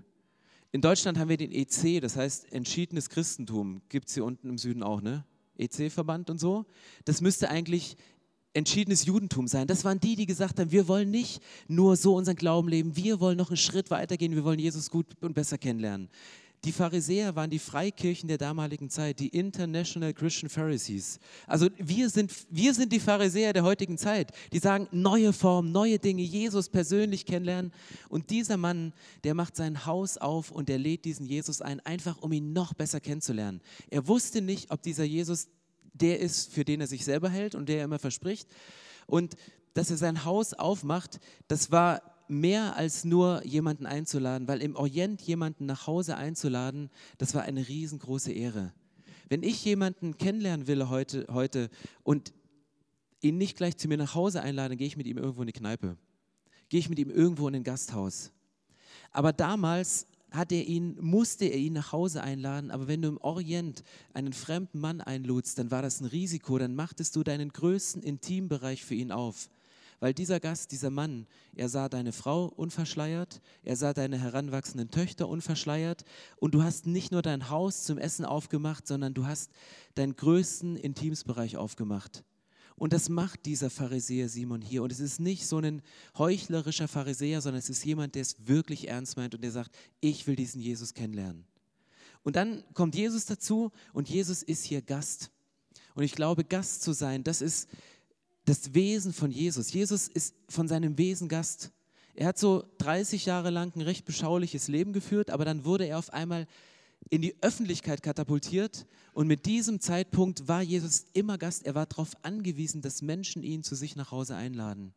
[0.75, 3.81] In Deutschland haben wir den EC, das heißt entschiedenes Christentum.
[3.89, 5.25] Gibt es hier unten im Süden auch, ne?
[5.57, 6.67] EC-Verband und so.
[7.05, 7.97] Das müsste eigentlich
[8.55, 9.69] entschiedenes Judentum sein.
[9.69, 13.21] Das waren die, die gesagt haben, wir wollen nicht nur so unseren Glauben leben, wir
[13.21, 16.09] wollen noch einen Schritt weitergehen, wir wollen Jesus gut und besser kennenlernen.
[16.65, 21.19] Die Pharisäer waren die Freikirchen der damaligen Zeit, die International Christian Pharisees.
[21.47, 25.99] Also wir sind, wir sind die Pharisäer der heutigen Zeit, die sagen, neue Formen, neue
[25.99, 27.71] Dinge, Jesus persönlich kennenlernen.
[28.09, 32.23] Und dieser Mann, der macht sein Haus auf und er lädt diesen Jesus ein, einfach
[32.23, 33.61] um ihn noch besser kennenzulernen.
[33.91, 35.49] Er wusste nicht, ob dieser Jesus
[35.93, 38.49] der ist, für den er sich selber hält und der er immer verspricht.
[39.07, 39.37] Und
[39.75, 45.23] dass er sein Haus aufmacht, das war mehr als nur jemanden einzuladen, weil im Orient
[45.23, 48.73] jemanden nach Hause einzuladen, das war eine riesengroße Ehre.
[49.29, 51.71] Wenn ich jemanden kennenlernen will heute, heute
[52.03, 52.33] und
[53.21, 55.53] ihn nicht gleich zu mir nach Hause einlade, gehe ich mit ihm irgendwo in die
[55.53, 55.97] Kneipe.
[56.69, 58.33] Gehe ich mit ihm irgendwo in ein Gasthaus.
[59.11, 62.71] Aber damals hat er ihn, musste er ihn nach Hause einladen.
[62.71, 66.59] Aber wenn du im Orient einen fremden Mann einludst, dann war das ein Risiko.
[66.59, 69.49] Dann machtest du deinen größten Intimbereich für ihn auf.
[70.01, 75.29] Weil dieser Gast, dieser Mann, er sah deine Frau unverschleiert, er sah deine heranwachsenden Töchter
[75.29, 76.05] unverschleiert
[76.37, 79.51] und du hast nicht nur dein Haus zum Essen aufgemacht, sondern du hast
[79.95, 82.25] deinen größten Intimsbereich aufgemacht.
[82.77, 84.83] Und das macht dieser Pharisäer Simon hier.
[84.83, 85.81] Und es ist nicht so ein
[86.19, 90.27] heuchlerischer Pharisäer, sondern es ist jemand, der es wirklich ernst meint und der sagt, ich
[90.27, 91.47] will diesen Jesus kennenlernen.
[92.25, 95.31] Und dann kommt Jesus dazu und Jesus ist hier Gast.
[95.95, 97.69] Und ich glaube, Gast zu sein, das ist
[98.45, 99.73] das Wesen von Jesus.
[99.73, 101.71] Jesus ist von seinem Wesen Gast.
[102.15, 105.99] Er hat so 30 Jahre lang ein recht beschauliches Leben geführt, aber dann wurde er
[105.99, 106.47] auf einmal
[107.11, 111.67] in die Öffentlichkeit katapultiert und mit diesem Zeitpunkt war Jesus immer Gast.
[111.67, 114.95] Er war darauf angewiesen, dass Menschen ihn zu sich nach Hause einladen.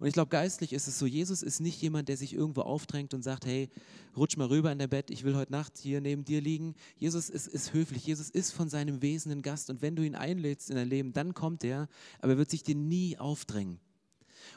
[0.00, 3.12] Und ich glaube, geistlich ist es so, Jesus ist nicht jemand, der sich irgendwo aufdrängt
[3.12, 3.68] und sagt, hey,
[4.16, 6.74] rutsch mal rüber in dein Bett, ich will heute Nacht hier neben dir liegen.
[6.96, 10.14] Jesus ist, ist höflich, Jesus ist von seinem Wesen ein Gast und wenn du ihn
[10.14, 11.86] einlädst in dein Leben, dann kommt er,
[12.20, 13.78] aber er wird sich dir nie aufdrängen.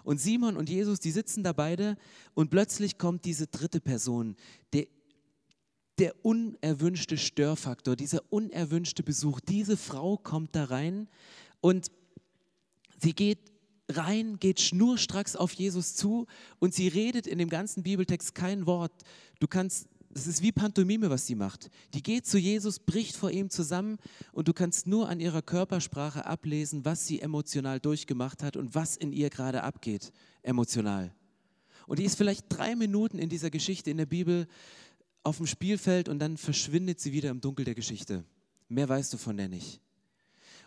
[0.06, 1.97] Und Simon und Jesus, die sitzen da beide
[2.34, 4.38] und plötzlich kommt diese dritte Person,
[4.71, 4.88] der
[5.99, 9.39] der unerwünschte Störfaktor, dieser unerwünschte Besuch.
[9.39, 11.08] Diese Frau kommt da rein
[11.62, 11.91] und
[12.99, 13.52] sie geht
[13.97, 16.27] rein, geht schnurstracks auf Jesus zu
[16.60, 18.91] und sie redet in dem ganzen Bibeltext kein Wort.
[19.39, 21.69] Du kannst, es ist wie Pantomime, was sie macht.
[21.93, 23.97] Die geht zu Jesus, bricht vor ihm zusammen
[24.32, 28.95] und du kannst nur an ihrer Körpersprache ablesen, was sie emotional durchgemacht hat und was
[28.95, 31.13] in ihr gerade abgeht, emotional.
[31.88, 34.47] Und die ist vielleicht drei Minuten in dieser Geschichte in der Bibel
[35.23, 38.23] auf dem Spielfeld und dann verschwindet sie wieder im Dunkel der Geschichte.
[38.67, 39.82] Mehr weißt du von der nicht.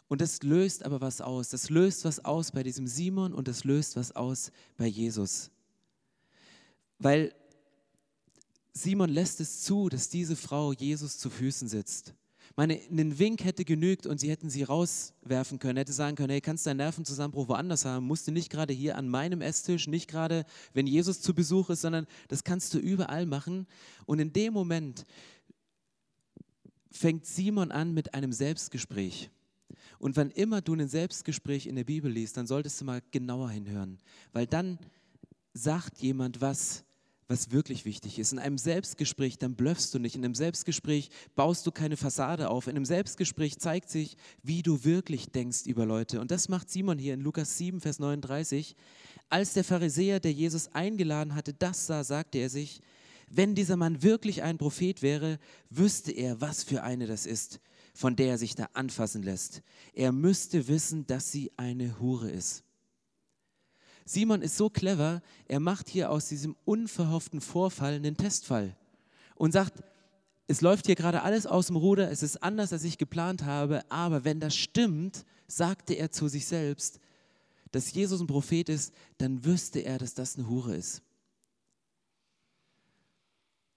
[0.09, 1.49] Und das löst aber was aus.
[1.49, 5.51] Das löst was aus bei diesem Simon und das löst was aus bei Jesus.
[6.99, 7.35] Weil
[8.73, 12.15] Simon lässt es zu, dass diese Frau Jesus zu Füßen sitzt
[12.57, 16.41] meine, ein Wink hätte genügt und sie hätten sie rauswerfen können, hätte sagen können, hey,
[16.41, 20.47] kannst deinen Nervenzusammenbruch woanders haben, musst du nicht gerade hier an meinem Esstisch, nicht gerade,
[20.73, 23.67] wenn Jesus zu Besuch ist, sondern das kannst du überall machen.
[24.07, 25.05] Und in dem Moment
[26.91, 29.31] fängt Simon an mit einem Selbstgespräch.
[29.99, 33.51] Und wann immer du ein Selbstgespräch in der Bibel liest, dann solltest du mal genauer
[33.51, 33.99] hinhören,
[34.33, 34.79] weil dann
[35.55, 36.85] sagt jemand was,
[37.29, 38.33] was wirklich wichtig ist.
[38.33, 40.15] In einem Selbstgespräch, dann blöffst du nicht.
[40.15, 42.69] In einem Selbstgespräch baust du keine Fassade auf.
[42.69, 46.21] In einem Selbstgespräch zeigt sich, wie du wirklich denkst über Leute.
[46.21, 48.77] Und das macht Simon hier in Lukas 7, Vers 39.
[49.29, 52.81] Als der Pharisäer, der Jesus eingeladen hatte, das sah, sagte er sich,
[53.29, 57.61] wenn dieser Mann wirklich ein Prophet wäre, wüsste er, was für eine das ist,
[57.97, 59.63] von der er sich da anfassen lässt.
[59.95, 62.63] Er müsste wissen, dass sie eine Hure ist.
[64.05, 68.77] Simon ist so clever, er macht hier aus diesem unverhofften Vorfall einen Testfall
[69.35, 69.83] und sagt,
[70.47, 73.83] es läuft hier gerade alles aus dem Ruder, es ist anders, als ich geplant habe,
[73.91, 77.01] aber wenn das stimmt, sagte er zu sich selbst,
[77.73, 81.03] dass Jesus ein Prophet ist, dann wüsste er, dass das eine Hure ist.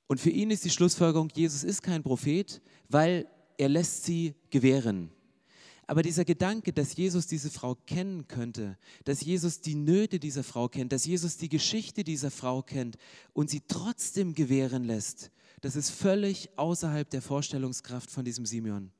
[0.07, 3.27] Und für ihn ist die Schlussfolgerung, Jesus ist kein Prophet, weil
[3.59, 5.11] er lässt sie gewähren.
[5.85, 10.69] Aber dieser Gedanke, dass Jesus diese Frau kennen könnte, dass Jesus die Nöte dieser Frau
[10.69, 12.97] kennt, dass Jesus die Geschichte dieser Frau kennt
[13.33, 18.91] und sie trotzdem gewähren lässt, das ist völlig außerhalb der Vorstellungskraft von diesem Simeon.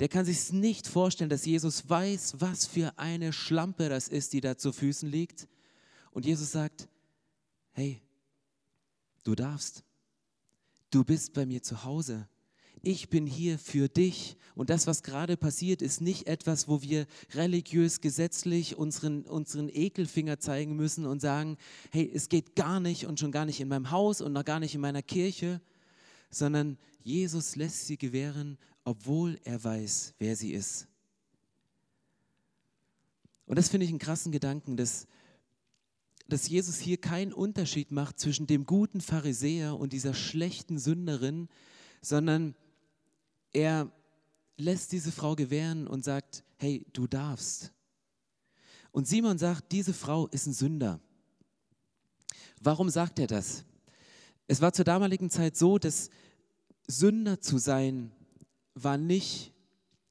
[0.00, 4.40] Der kann sich nicht vorstellen, dass Jesus weiß, was für eine Schlampe das ist, die
[4.40, 5.48] da zu Füßen liegt.
[6.12, 6.88] Und Jesus sagt,
[7.72, 8.00] hey,
[9.24, 9.82] du darfst.
[10.90, 12.28] Du bist bei mir zu Hause
[12.82, 14.36] ich bin hier für dich.
[14.54, 20.38] Und das, was gerade passiert, ist nicht etwas, wo wir religiös, gesetzlich unseren, unseren Ekelfinger
[20.38, 21.56] zeigen müssen und sagen,
[21.92, 24.60] hey, es geht gar nicht und schon gar nicht in meinem Haus und noch gar
[24.60, 25.60] nicht in meiner Kirche,
[26.30, 30.88] sondern Jesus lässt sie gewähren, obwohl er weiß, wer sie ist.
[33.46, 35.06] Und das finde ich einen krassen Gedanken, dass,
[36.28, 41.48] dass Jesus hier keinen Unterschied macht zwischen dem guten Pharisäer und dieser schlechten Sünderin,
[42.02, 42.54] sondern
[43.52, 43.90] er
[44.56, 47.72] lässt diese Frau gewähren und sagt, hey, du darfst.
[48.90, 51.00] Und Simon sagt, diese Frau ist ein Sünder.
[52.60, 53.64] Warum sagt er das?
[54.46, 56.10] Es war zur damaligen Zeit so, dass
[56.86, 58.10] Sünder zu sein
[58.74, 59.52] war nicht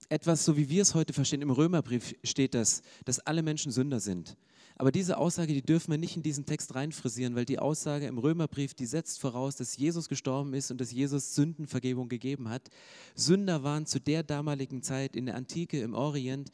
[0.09, 1.41] etwas, so wie wir es heute verstehen.
[1.41, 4.37] Im Römerbrief steht das, dass alle Menschen Sünder sind.
[4.79, 8.19] Aber diese Aussage, die dürfen wir nicht in diesen Text reinfrisieren, weil die Aussage im
[8.19, 12.69] Römerbrief, die setzt voraus, dass Jesus gestorben ist und dass Jesus Sündenvergebung gegeben hat.
[13.15, 16.51] Sünder waren zu der damaligen Zeit in der Antike im Orient,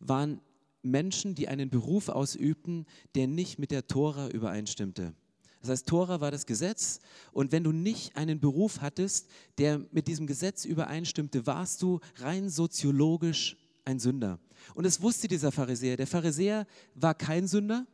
[0.00, 0.40] waren
[0.82, 5.12] Menschen, die einen Beruf ausübten, der nicht mit der Tora übereinstimmte.
[5.60, 7.00] Das heißt, Tora war das Gesetz
[7.32, 12.48] und wenn du nicht einen Beruf hattest, der mit diesem Gesetz übereinstimmte, warst du rein
[12.48, 14.38] soziologisch ein Sünder.
[14.74, 15.96] Und es wusste dieser Pharisäer.
[15.96, 17.86] Der Pharisäer war kein Sünder.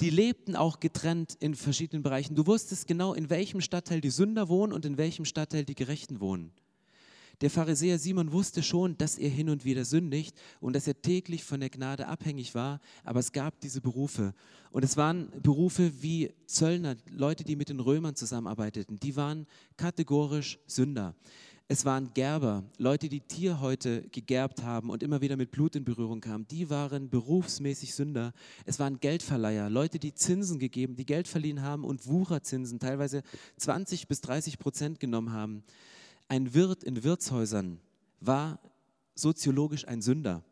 [0.00, 2.34] Die lebten auch getrennt in verschiedenen Bereichen.
[2.34, 6.20] Du wusstest genau, in welchem Stadtteil die Sünder wohnen und in welchem Stadtteil die Gerechten
[6.20, 6.52] wohnen.
[7.40, 11.42] Der Pharisäer Simon wusste schon, dass er hin und wieder sündigt und dass er täglich
[11.42, 14.34] von der Gnade abhängig war, aber es gab diese Berufe.
[14.72, 19.46] Und es waren Berufe wie Zöllner, Leute, die mit den Römern zusammenarbeiteten, die waren
[19.78, 21.14] kategorisch Sünder.
[21.72, 26.20] Es waren Gerber, Leute, die Tierhäute gegerbt haben und immer wieder mit Blut in Berührung
[26.20, 26.44] kamen.
[26.48, 28.32] Die waren berufsmäßig Sünder.
[28.64, 33.22] Es waren Geldverleiher, Leute, die Zinsen gegeben, die Geld verliehen haben und Wucherzinsen, teilweise
[33.58, 35.62] 20 bis 30 Prozent genommen haben.
[36.26, 37.78] Ein Wirt in Wirtshäusern
[38.18, 38.58] war
[39.14, 40.42] soziologisch ein Sünder.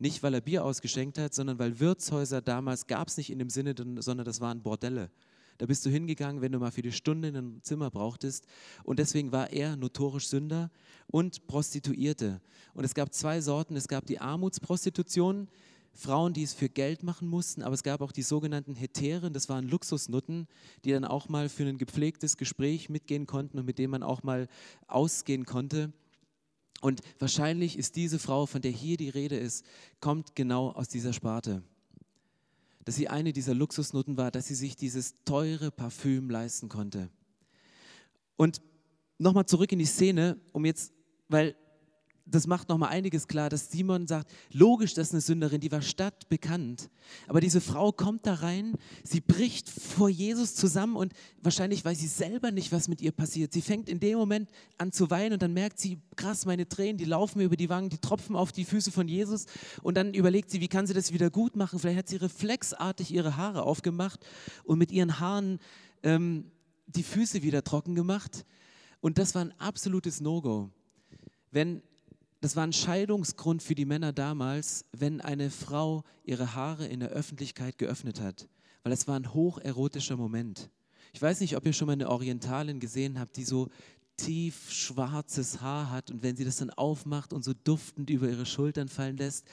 [0.00, 3.48] Nicht, weil er Bier ausgeschenkt hat, sondern weil Wirtshäuser damals gab es nicht in dem
[3.48, 5.12] Sinne, sondern das waren Bordelle.
[5.58, 8.46] Da bist du hingegangen, wenn du mal für die Stunde in ein Zimmer brauchtest.
[8.82, 10.70] Und deswegen war er notorisch Sünder
[11.06, 12.40] und Prostituierte.
[12.74, 13.76] Und es gab zwei Sorten.
[13.76, 15.48] Es gab die Armutsprostitution,
[15.92, 19.48] Frauen, die es für Geld machen mussten, aber es gab auch die sogenannten Heteren, das
[19.48, 20.48] waren Luxusnutten,
[20.84, 24.24] die dann auch mal für ein gepflegtes Gespräch mitgehen konnten und mit dem man auch
[24.24, 24.48] mal
[24.88, 25.92] ausgehen konnte.
[26.80, 29.64] Und wahrscheinlich ist diese Frau, von der hier die Rede ist,
[30.00, 31.62] kommt genau aus dieser Sparte
[32.84, 37.10] dass sie eine dieser Luxusnutten war, dass sie sich dieses teure Parfüm leisten konnte.
[38.36, 38.60] Und
[39.18, 40.92] nochmal zurück in die Szene, um jetzt,
[41.28, 41.56] weil
[42.26, 45.82] das macht nochmal einiges klar, dass Simon sagt, logisch, das ist eine Sünderin, die war
[45.82, 46.88] stadtbekannt.
[47.28, 52.06] Aber diese Frau kommt da rein, sie bricht vor Jesus zusammen und wahrscheinlich weiß sie
[52.06, 53.52] selber nicht, was mit ihr passiert.
[53.52, 56.96] Sie fängt in dem Moment an zu weinen und dann merkt sie, krass, meine Tränen,
[56.96, 59.44] die laufen mir über die Wangen, die tropfen auf die Füße von Jesus.
[59.82, 61.78] Und dann überlegt sie, wie kann sie das wieder gut machen?
[61.78, 64.24] Vielleicht hat sie reflexartig ihre Haare aufgemacht
[64.64, 65.58] und mit ihren Haaren
[66.02, 66.50] ähm,
[66.86, 68.46] die Füße wieder trocken gemacht.
[69.00, 70.70] Und das war ein absolutes No-Go.
[71.50, 71.82] Wenn
[72.44, 77.08] das war ein Scheidungsgrund für die Männer damals, wenn eine Frau ihre Haare in der
[77.08, 78.50] Öffentlichkeit geöffnet hat,
[78.82, 80.68] weil es war ein hocherotischer Moment.
[81.14, 83.70] Ich weiß nicht, ob ihr schon mal eine Orientalin gesehen habt, die so
[84.18, 88.44] tief schwarzes Haar hat und wenn sie das dann aufmacht und so duftend über ihre
[88.44, 89.46] Schultern fallen lässt,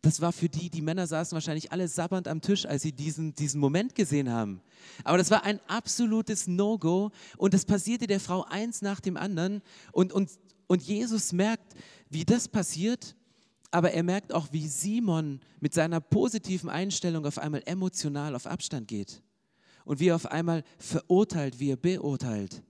[0.00, 3.34] das war für die, die Männer saßen wahrscheinlich alle sabbernd am Tisch, als sie diesen,
[3.34, 4.62] diesen Moment gesehen haben.
[5.02, 9.62] Aber das war ein absolutes No-Go und das passierte der Frau eins nach dem anderen
[9.90, 10.30] und, und,
[10.66, 11.74] und Jesus merkt,
[12.08, 13.14] wie das passiert,
[13.70, 18.88] aber er merkt auch, wie Simon mit seiner positiven Einstellung auf einmal emotional auf Abstand
[18.88, 19.22] geht
[19.84, 22.62] und wie er auf einmal verurteilt, wie er beurteilt.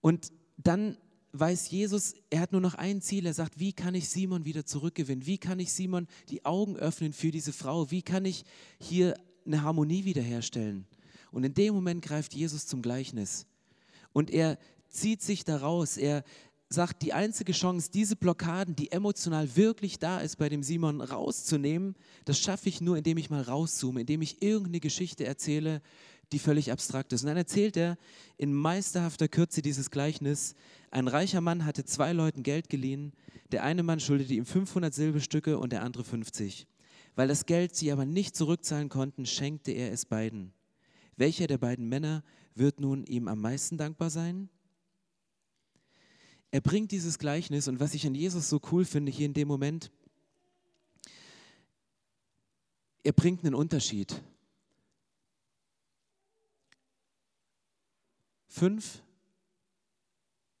[0.00, 0.96] Und dann
[1.32, 3.26] weiß Jesus, er hat nur noch ein Ziel.
[3.26, 5.26] Er sagt, wie kann ich Simon wieder zurückgewinnen?
[5.26, 7.90] Wie kann ich Simon die Augen öffnen für diese Frau?
[7.90, 8.44] Wie kann ich
[8.78, 10.86] hier eine Harmonie wiederherstellen?
[11.30, 13.46] Und in dem Moment greift Jesus zum Gleichnis.
[14.12, 14.58] Und er
[14.88, 15.96] zieht sich daraus.
[15.96, 16.24] Er,
[16.68, 21.94] sagt, die einzige Chance, diese Blockaden, die emotional wirklich da ist, bei dem Simon rauszunehmen,
[22.24, 25.80] das schaffe ich nur, indem ich mal rauszoome, indem ich irgendeine Geschichte erzähle,
[26.32, 27.22] die völlig abstrakt ist.
[27.22, 27.96] Und dann erzählt er
[28.36, 30.54] in meisterhafter Kürze dieses Gleichnis,
[30.90, 33.12] ein reicher Mann hatte zwei Leuten Geld geliehen,
[33.52, 36.66] der eine Mann schuldete ihm 500 Silberstücke und der andere 50.
[37.14, 40.52] Weil das Geld sie aber nicht zurückzahlen konnten, schenkte er es beiden.
[41.16, 42.24] Welcher der beiden Männer
[42.54, 44.48] wird nun ihm am meisten dankbar sein?
[46.50, 49.48] Er bringt dieses Gleichnis und was ich an Jesus so cool finde hier in dem
[49.48, 49.90] Moment,
[53.02, 54.20] er bringt einen Unterschied.
[58.48, 59.02] Fünf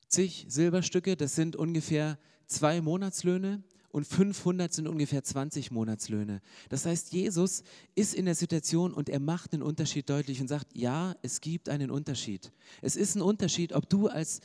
[0.08, 6.42] zig Silberstücke, das sind ungefähr zwei Monatslöhne und 500 sind ungefähr 20 Monatslöhne.
[6.68, 7.62] Das heißt, Jesus
[7.94, 11.70] ist in der Situation und er macht den Unterschied deutlich und sagt, ja, es gibt
[11.70, 12.52] einen Unterschied.
[12.82, 14.40] Es ist ein Unterschied, ob du als,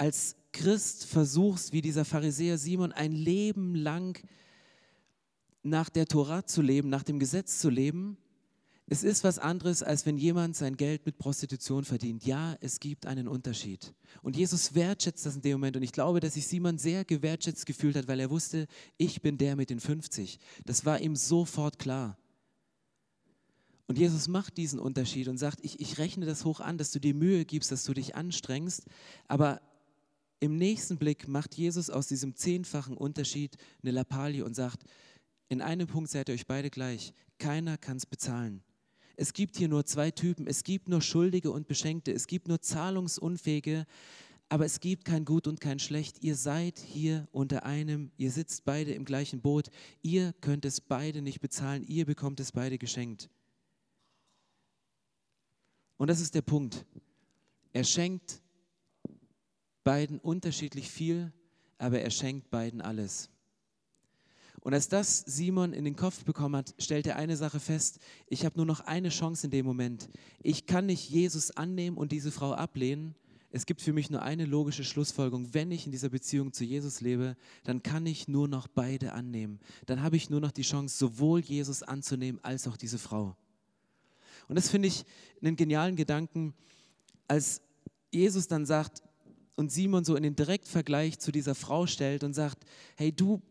[0.00, 4.18] als Christ versuchst, wie dieser Pharisäer Simon, ein Leben lang
[5.62, 8.16] nach der Tora zu leben, nach dem Gesetz zu leben,
[8.86, 12.24] es ist was anderes, als wenn jemand sein Geld mit Prostitution verdient.
[12.24, 13.94] Ja, es gibt einen Unterschied.
[14.22, 15.76] Und Jesus wertschätzt das in dem Moment.
[15.76, 19.38] Und ich glaube, dass sich Simon sehr gewertschätzt gefühlt hat, weil er wusste, ich bin
[19.38, 20.40] der mit den 50.
[20.64, 22.18] Das war ihm sofort klar.
[23.86, 26.98] Und Jesus macht diesen Unterschied und sagt, ich, ich rechne das hoch an, dass du
[26.98, 28.86] dir Mühe gibst, dass du dich anstrengst,
[29.28, 29.60] aber
[30.40, 34.84] im nächsten Blick macht Jesus aus diesem zehnfachen Unterschied eine Lappalie und sagt,
[35.48, 37.12] in einem Punkt seid ihr euch beide gleich.
[37.38, 38.62] Keiner kann es bezahlen.
[39.16, 42.62] es gibt hier nur zwei Typen, es gibt nur Schuldige und Beschenkte, es gibt nur
[42.62, 43.84] Zahlungsunfähige,
[44.48, 46.24] aber es gibt kein Gut und kein Schlecht.
[46.24, 49.68] Ihr seid hier unter einem, ihr sitzt beide im gleichen Boot,
[50.00, 53.28] ihr könnt es beide nicht bezahlen, ihr bekommt es beide geschenkt.
[55.98, 56.86] Und das ist der Punkt.
[57.72, 58.40] Er schenkt
[59.84, 61.32] beiden unterschiedlich viel,
[61.78, 63.30] aber er schenkt beiden alles.
[64.60, 68.44] Und als das Simon in den Kopf bekommen hat, stellt er eine Sache fest, ich
[68.44, 70.10] habe nur noch eine Chance in dem Moment.
[70.42, 73.14] Ich kann nicht Jesus annehmen und diese Frau ablehnen.
[73.52, 75.54] Es gibt für mich nur eine logische Schlussfolgerung.
[75.54, 79.60] Wenn ich in dieser Beziehung zu Jesus lebe, dann kann ich nur noch beide annehmen.
[79.86, 83.36] Dann habe ich nur noch die Chance, sowohl Jesus anzunehmen als auch diese Frau.
[84.46, 85.04] Und das finde ich
[85.40, 86.54] einen genialen Gedanken,
[87.26, 87.62] als
[88.12, 89.02] Jesus dann sagt
[89.60, 92.64] und Simon so in den Direktvergleich zu dieser Frau stellt und sagt,
[92.96, 93.42] hey du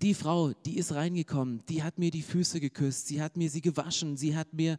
[0.00, 3.60] die Frau, die ist reingekommen, die hat mir die Füße geküsst, sie hat mir sie
[3.60, 4.78] gewaschen, sie hat mir,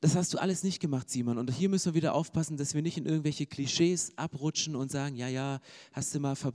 [0.00, 1.38] das hast du alles nicht gemacht, Simon.
[1.38, 5.16] Und hier müssen wir wieder aufpassen, dass wir nicht in irgendwelche Klischees abrutschen und sagen,
[5.16, 5.60] ja, ja,
[5.92, 6.52] hast du mal ver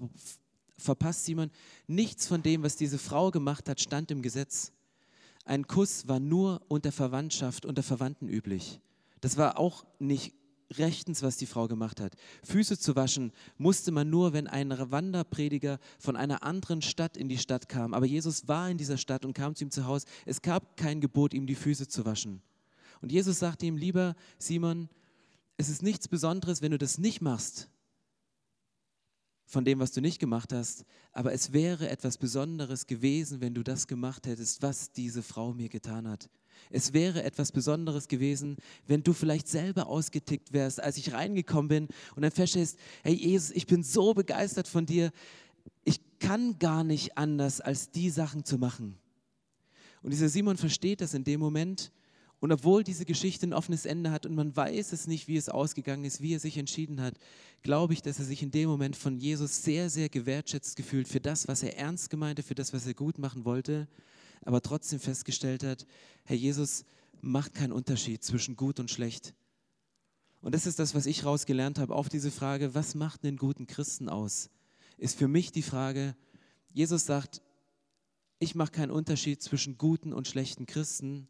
[0.79, 1.51] verpasst, Simon.
[1.87, 4.71] Nichts von dem, was diese Frau gemacht hat, stand im Gesetz.
[5.43, 8.79] Ein Kuss war nur unter Verwandtschaft, unter Verwandten üblich.
[9.19, 10.36] Das war auch nicht
[10.75, 12.15] rechtens, was die Frau gemacht hat.
[12.43, 17.37] Füße zu waschen musste man nur, wenn ein Wanderprediger von einer anderen Stadt in die
[17.37, 17.93] Stadt kam.
[17.93, 20.05] Aber Jesus war in dieser Stadt und kam zu ihm zu Hause.
[20.25, 22.41] Es gab kein Gebot, ihm die Füße zu waschen.
[23.01, 24.89] Und Jesus sagte ihm, lieber Simon,
[25.57, 27.69] es ist nichts Besonderes, wenn du das nicht machst,
[29.45, 33.63] von dem, was du nicht gemacht hast, aber es wäre etwas Besonderes gewesen, wenn du
[33.63, 36.29] das gemacht hättest, was diese Frau mir getan hat.
[36.69, 41.87] Es wäre etwas Besonderes gewesen, wenn du vielleicht selber ausgetickt wärst, als ich reingekommen bin
[42.15, 45.11] und dann feststellst, hey Jesus, ich bin so begeistert von dir,
[45.83, 48.97] ich kann gar nicht anders, als die Sachen zu machen.
[50.01, 51.91] Und dieser Simon versteht das in dem Moment.
[52.39, 55.49] Und obwohl diese Geschichte ein offenes Ende hat und man weiß es nicht, wie es
[55.49, 57.15] ausgegangen ist, wie er sich entschieden hat,
[57.63, 61.19] glaube ich, dass er sich in dem Moment von Jesus sehr, sehr gewertschätzt gefühlt für
[61.19, 63.87] das, was er ernst gemeinte, für das, was er gut machen wollte,
[64.43, 65.85] aber trotzdem festgestellt hat,
[66.23, 66.85] Herr Jesus
[67.21, 69.33] macht keinen Unterschied zwischen gut und schlecht.
[70.41, 73.67] Und das ist das, was ich rausgelernt habe auf diese Frage, was macht einen guten
[73.67, 74.49] Christen aus?
[74.97, 76.15] Ist für mich die Frage,
[76.71, 77.41] Jesus sagt,
[78.39, 81.27] ich mache keinen Unterschied zwischen guten und schlechten Christen,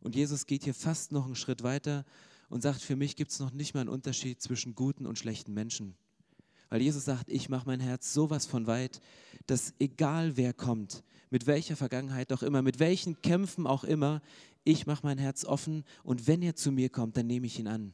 [0.00, 2.04] und Jesus geht hier fast noch einen Schritt weiter
[2.48, 5.52] und sagt, für mich gibt es noch nicht mal einen Unterschied zwischen guten und schlechten
[5.54, 5.96] Menschen.
[6.70, 9.00] Weil Jesus sagt, ich mache mein Herz sowas von weit,
[9.46, 14.22] dass egal wer kommt, mit welcher Vergangenheit auch immer, mit welchen Kämpfen auch immer,
[14.64, 17.68] ich mache mein Herz offen und wenn er zu mir kommt, dann nehme ich ihn
[17.68, 17.92] an.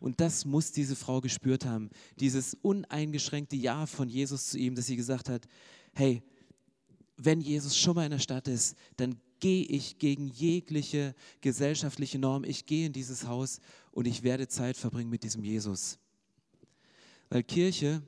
[0.00, 1.88] Und das muss diese Frau gespürt haben,
[2.20, 5.46] dieses uneingeschränkte Ja von Jesus zu ihm, dass sie gesagt hat,
[5.94, 6.22] hey,
[7.16, 12.44] wenn Jesus schon mal in der Stadt ist, dann gehe ich gegen jegliche gesellschaftliche Norm.
[12.44, 13.60] Ich gehe in dieses Haus
[13.92, 15.98] und ich werde Zeit verbringen mit diesem Jesus.
[17.28, 18.02] Weil Kirche,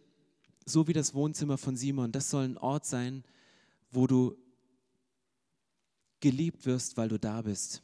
[0.64, 3.24] so wie das Wohnzimmer von Simon, das soll ein Ort sein,
[3.90, 4.36] wo du
[6.26, 7.82] geliebt wirst, weil du da bist.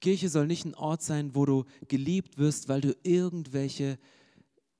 [0.00, 3.98] Kirche soll nicht ein Ort sein, wo du geliebt wirst, weil du irgendwelche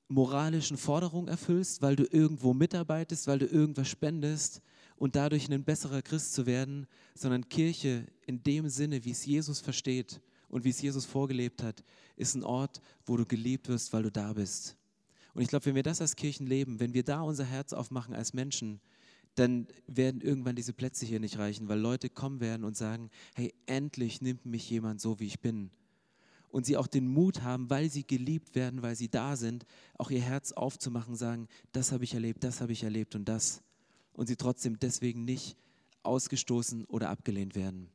[0.07, 4.61] moralischen Forderungen erfüllst, weil du irgendwo mitarbeitest, weil du irgendwas spendest,
[4.99, 9.61] und dadurch ein besserer Christ zu werden, sondern Kirche in dem Sinne, wie es Jesus
[9.61, 11.83] versteht und wie es Jesus vorgelebt hat,
[12.17, 14.75] ist ein Ort, wo du geliebt wirst, weil du da bist.
[15.33, 18.13] Und ich glaube, wenn wir das als Kirchen leben, wenn wir da unser Herz aufmachen
[18.13, 18.81] als Menschen,
[19.39, 23.53] dann werden irgendwann diese Plätze hier nicht reichen, weil Leute kommen werden und sagen, hey,
[23.65, 25.71] endlich nimmt mich jemand so, wie ich bin.
[26.49, 29.65] Und sie auch den Mut haben, weil sie geliebt werden, weil sie da sind,
[29.97, 33.61] auch ihr Herz aufzumachen, sagen, das habe ich erlebt, das habe ich erlebt und das
[34.13, 35.55] und sie trotzdem deswegen nicht
[36.03, 37.89] ausgestoßen oder abgelehnt werden.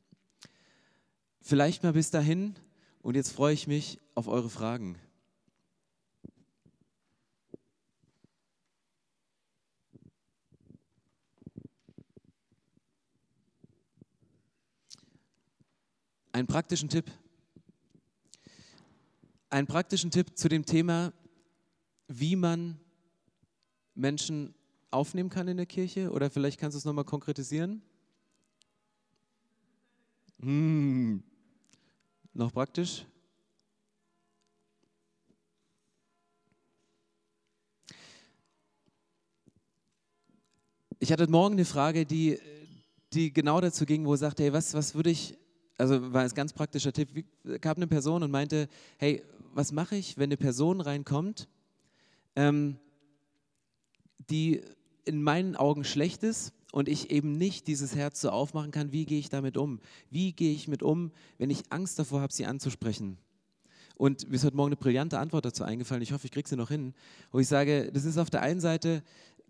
[1.41, 2.55] Vielleicht mal bis dahin
[3.03, 4.97] und jetzt freue ich mich auf eure Fragen.
[16.35, 17.09] Einen praktischen Tipp.
[19.49, 21.13] Einen praktischen Tipp zu dem Thema,
[22.09, 22.77] wie man
[23.93, 24.53] Menschen
[24.91, 26.11] aufnehmen kann in der Kirche?
[26.11, 27.81] Oder vielleicht kannst du es nochmal konkretisieren?
[30.41, 31.23] Hm.
[32.33, 33.05] Noch praktisch?
[40.99, 42.37] Ich hatte morgen eine Frage, die,
[43.13, 45.37] die genau dazu ging, wo er sagte, hey, was, was würde ich,
[45.77, 47.25] also war ein ganz praktischer Tipp,
[47.61, 48.67] gab eine Person und meinte,
[48.97, 49.23] hey,
[49.53, 51.47] was mache ich, wenn eine Person reinkommt,
[52.35, 52.77] ähm,
[54.29, 54.61] die
[55.05, 59.05] in meinen Augen schlecht ist und ich eben nicht dieses Herz so aufmachen kann, wie
[59.05, 59.79] gehe ich damit um?
[60.09, 63.17] Wie gehe ich mit um, wenn ich Angst davor habe, sie anzusprechen?
[63.97, 66.03] Und mir ist heute Morgen eine brillante Antwort dazu eingefallen.
[66.03, 66.93] Ich hoffe, ich kriege sie noch hin.
[67.31, 69.03] Wo ich sage, das ist auf der einen Seite,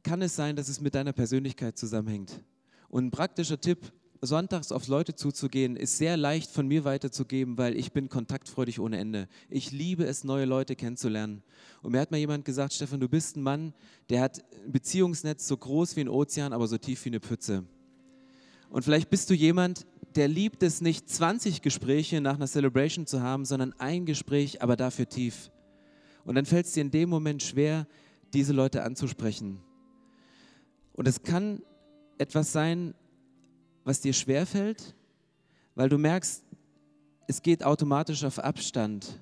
[0.03, 2.43] kann es sein, dass es mit deiner Persönlichkeit zusammenhängt.
[2.89, 3.91] Und ein praktischer Tipp,
[4.25, 8.97] sonntags auf Leute zuzugehen, ist sehr leicht von mir weiterzugeben, weil ich bin kontaktfreudig ohne
[8.97, 9.27] Ende.
[9.49, 11.43] Ich liebe es, neue Leute kennenzulernen.
[11.81, 13.73] Und mir hat mal jemand gesagt, Stefan, du bist ein Mann,
[14.09, 17.63] der hat ein Beziehungsnetz so groß wie ein Ozean, aber so tief wie eine Pfütze.
[18.69, 23.21] Und vielleicht bist du jemand, der liebt es nicht, 20 Gespräche nach einer Celebration zu
[23.21, 25.51] haben, sondern ein Gespräch, aber dafür tief.
[26.23, 27.87] Und dann fällt es dir in dem Moment schwer,
[28.33, 29.59] diese Leute anzusprechen.
[30.93, 31.61] Und es kann
[32.17, 32.93] etwas sein,
[33.85, 34.95] was dir schwerfällt,
[35.75, 36.43] weil du merkst,
[37.27, 39.21] es geht automatisch auf Abstand.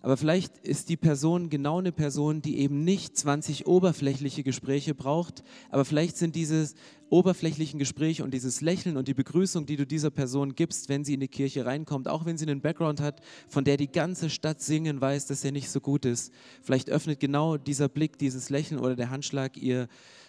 [0.00, 5.42] Aber vielleicht ist die Person genau eine Person, die eben nicht 20 oberflächliche Gespräche braucht,
[5.70, 6.70] aber vielleicht sind diese
[7.10, 11.14] oberflächlichen Gespräche und dieses Lächeln und die Begrüßung, die du dieser Person gibst, wenn sie
[11.14, 14.60] in die Kirche reinkommt, auch wenn sie einen Background hat, von der die ganze Stadt
[14.60, 16.32] singen weiß, dass er nicht so gut ist.
[16.62, 19.88] Vielleicht öffnet genau dieser Blick, dieses Lächeln oder der Handschlag ihr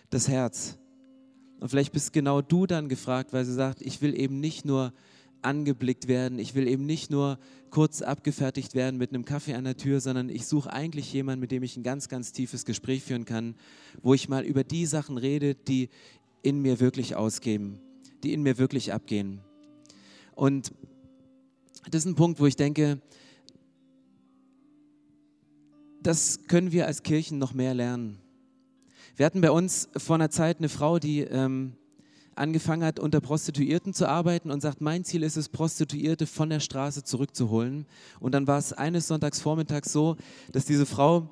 [0.10, 0.80] das Herz.
[1.60, 4.94] Und vielleicht bist genau du dann gefragt, weil sie sagt, ich will eben nicht nur
[5.42, 7.38] angeblickt werden, ich will eben nicht nur
[7.70, 11.52] kurz abgefertigt werden mit einem Kaffee an der Tür, sondern ich suche eigentlich jemanden, mit
[11.52, 13.56] dem ich ein ganz, ganz tiefes Gespräch führen kann,
[14.02, 15.90] wo ich mal über die Sachen rede, die
[16.42, 17.80] in mir wirklich ausgehen,
[18.24, 19.40] die in mir wirklich abgehen.
[20.36, 20.74] Und
[21.90, 23.02] das ist ein Punkt, wo ich denke,
[26.02, 28.20] das können wir als Kirchen noch mehr lernen.
[29.20, 31.74] Wir hatten bei uns vor einer Zeit eine Frau, die ähm,
[32.36, 36.62] angefangen hat, unter Prostituierten zu arbeiten und sagt, mein Ziel ist es, Prostituierte von der
[36.62, 37.86] Straße zurückzuholen.
[38.22, 40.16] Und dann war es eines Sonntags vormittags so,
[40.54, 41.28] dass diese Frau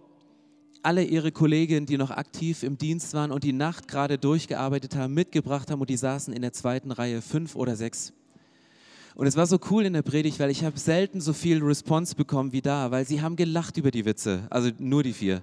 [0.83, 5.13] alle ihre Kolleginnen, die noch aktiv im Dienst waren und die Nacht gerade durchgearbeitet haben,
[5.13, 8.11] mitgebracht haben und die saßen in der zweiten Reihe, fünf oder sechs.
[9.15, 12.15] Und es war so cool in der Predigt, weil ich habe selten so viel Response
[12.15, 15.41] bekommen wie da, weil sie haben gelacht über die Witze, also nur die vier.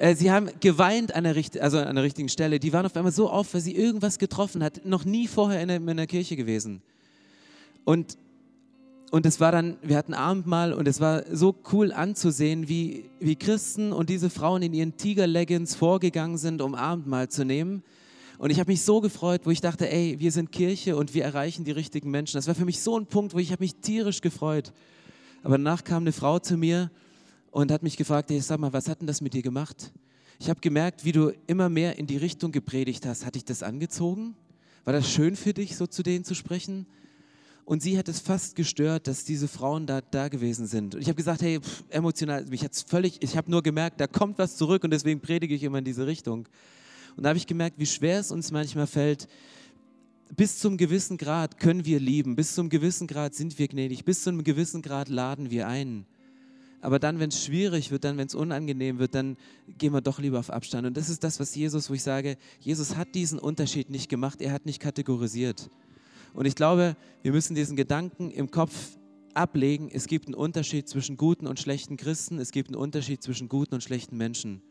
[0.00, 2.58] Äh, sie haben geweint an der, also an der richtigen Stelle.
[2.58, 4.86] Die waren auf einmal so auf, weil sie irgendwas getroffen hat.
[4.86, 6.80] Noch nie vorher in der, in der Kirche gewesen.
[7.84, 8.16] Und,
[9.10, 13.36] und es war dann, wir hatten Abendmahl und es war so cool anzusehen, wie, wie
[13.36, 17.82] Christen und diese Frauen in ihren Tiger-Leggings vorgegangen sind, um Abendmahl zu nehmen.
[18.38, 21.24] Und ich habe mich so gefreut, wo ich dachte, ey, wir sind Kirche und wir
[21.24, 22.38] erreichen die richtigen Menschen.
[22.38, 24.72] Das war für mich so ein Punkt, wo ich habe mich tierisch gefreut.
[25.42, 26.90] Aber danach kam eine Frau zu mir
[27.50, 29.92] und hat mich gefragt, hey, sag mal, was hat denn das mit dir gemacht?
[30.38, 33.26] Ich habe gemerkt, wie du immer mehr in die Richtung gepredigt hast.
[33.26, 34.34] Hat dich das angezogen?
[34.84, 36.86] War das schön für dich, so zu denen zu sprechen?
[37.66, 40.94] Und sie hat es fast gestört, dass diese Frauen da, da gewesen sind.
[40.94, 44.00] Und ich habe gesagt, hey, pff, emotional, mich hat es völlig, ich habe nur gemerkt,
[44.00, 46.48] da kommt was zurück und deswegen predige ich immer in diese Richtung.
[47.16, 49.28] Und da habe ich gemerkt, wie schwer es uns manchmal fällt,
[50.36, 54.22] bis zum gewissen Grad können wir lieben, bis zum gewissen Grad sind wir gnädig, bis
[54.22, 56.06] zu einem gewissen Grad laden wir ein.
[56.80, 59.36] Aber dann, wenn es schwierig wird, dann, wenn es unangenehm wird, dann
[59.78, 60.86] gehen wir doch lieber auf Abstand.
[60.86, 64.40] Und das ist das, was Jesus, wo ich sage, Jesus hat diesen Unterschied nicht gemacht,
[64.40, 65.70] er hat nicht kategorisiert.
[66.32, 68.98] Und ich glaube, wir müssen diesen Gedanken im Kopf
[69.34, 69.90] ablegen.
[69.92, 73.74] Es gibt einen Unterschied zwischen guten und schlechten Christen, es gibt einen Unterschied zwischen guten
[73.74, 74.62] und schlechten Menschen.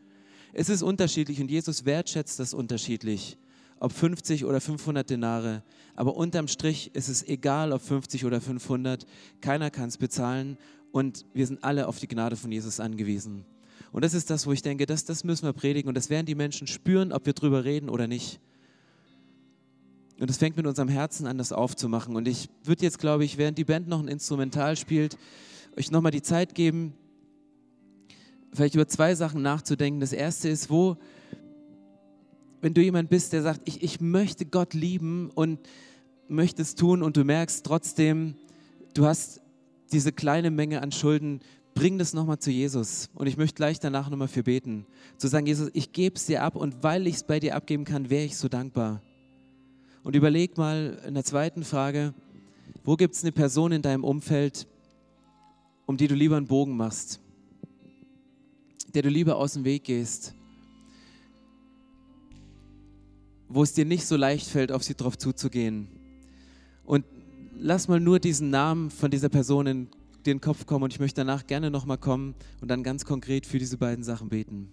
[0.52, 3.38] Es ist unterschiedlich und Jesus wertschätzt das unterschiedlich
[3.80, 5.62] ob 50 oder 500 Denare.
[5.96, 9.06] Aber unterm Strich ist es egal, ob 50 oder 500.
[9.40, 10.56] Keiner kann es bezahlen
[10.92, 13.44] und wir sind alle auf die Gnade von Jesus angewiesen.
[13.90, 16.26] Und das ist das, wo ich denke, das, das müssen wir predigen und das werden
[16.26, 18.38] die Menschen spüren, ob wir drüber reden oder nicht.
[20.20, 22.14] Und es fängt mit unserem Herzen an, das aufzumachen.
[22.14, 25.16] Und ich würde jetzt, glaube ich, während die Band noch ein Instrumental spielt,
[25.78, 26.92] euch nochmal die Zeit geben,
[28.52, 30.00] vielleicht über zwei Sachen nachzudenken.
[30.00, 30.98] Das erste ist, wo,
[32.60, 35.58] wenn du jemand bist, der sagt, ich, ich möchte Gott lieben und
[36.28, 38.34] möchte es tun und du merkst trotzdem,
[38.94, 39.40] du hast
[39.92, 41.40] diese kleine Menge an Schulden,
[41.74, 43.10] bring das nochmal zu Jesus.
[43.14, 44.86] Und ich möchte gleich danach nochmal für beten.
[45.16, 47.84] Zu sagen, Jesus, ich gebe es dir ab und weil ich es bei dir abgeben
[47.84, 49.02] kann, wäre ich so dankbar.
[50.02, 52.14] Und überleg mal in der zweiten Frage,
[52.84, 54.66] wo gibt es eine Person in deinem Umfeld,
[55.86, 57.20] um die du lieber einen Bogen machst,
[58.94, 60.34] der du lieber aus dem Weg gehst,
[63.50, 65.88] wo es dir nicht so leicht fällt, auf sie drauf zuzugehen.
[66.84, 67.04] Und
[67.58, 69.88] lass mal nur diesen Namen von dieser Person in
[70.24, 73.58] den Kopf kommen und ich möchte danach gerne nochmal kommen und dann ganz konkret für
[73.58, 74.68] diese beiden Sachen beten.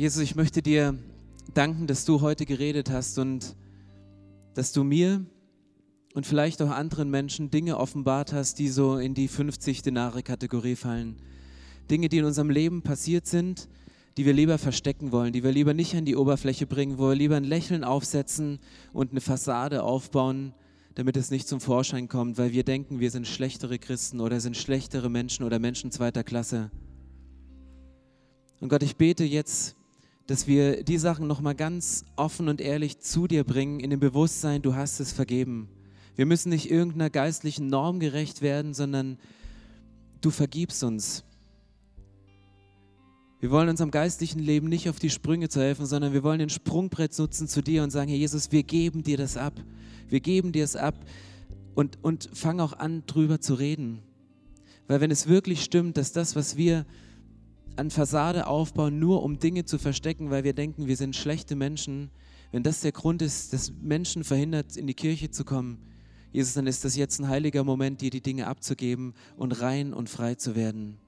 [0.00, 0.96] Jesus, ich möchte dir
[1.52, 3.54] danken, dass du heute geredet hast und
[4.54, 5.26] dass du mir
[6.14, 10.74] und vielleicht auch anderen Menschen Dinge offenbart hast, die so in die 50 Denare Kategorie
[10.74, 11.16] fallen.
[11.90, 13.68] Dinge, die in unserem Leben passiert sind,
[14.16, 17.14] die wir lieber verstecken wollen, die wir lieber nicht an die Oberfläche bringen, wo wir
[17.14, 18.58] lieber ein Lächeln aufsetzen
[18.94, 20.54] und eine Fassade aufbauen,
[20.94, 24.56] damit es nicht zum Vorschein kommt, weil wir denken, wir sind schlechtere Christen oder sind
[24.56, 26.70] schlechtere Menschen oder Menschen zweiter Klasse.
[28.60, 29.76] Und Gott, ich bete jetzt,
[30.30, 34.62] dass wir die Sachen nochmal ganz offen und ehrlich zu dir bringen, in dem Bewusstsein,
[34.62, 35.68] du hast es vergeben.
[36.14, 39.18] Wir müssen nicht irgendeiner geistlichen Norm gerecht werden, sondern
[40.20, 41.24] du vergibst uns.
[43.40, 46.48] Wir wollen unserem geistlichen Leben nicht auf die Sprünge zu helfen, sondern wir wollen den
[46.48, 49.54] Sprungbrett nutzen zu dir und sagen, Herr Jesus, wir geben dir das ab.
[50.08, 50.94] Wir geben dir es ab
[51.74, 54.00] und, und fang auch an, drüber zu reden.
[54.86, 56.86] Weil wenn es wirklich stimmt, dass das, was wir
[57.80, 62.10] an Fassade aufbauen, nur um Dinge zu verstecken, weil wir denken, wir sind schlechte Menschen,
[62.52, 65.78] wenn das der Grund ist, dass Menschen verhindert, in die Kirche zu kommen,
[66.32, 70.08] Jesus, dann ist das jetzt ein heiliger Moment, dir die Dinge abzugeben und rein und
[70.08, 70.98] frei zu werden.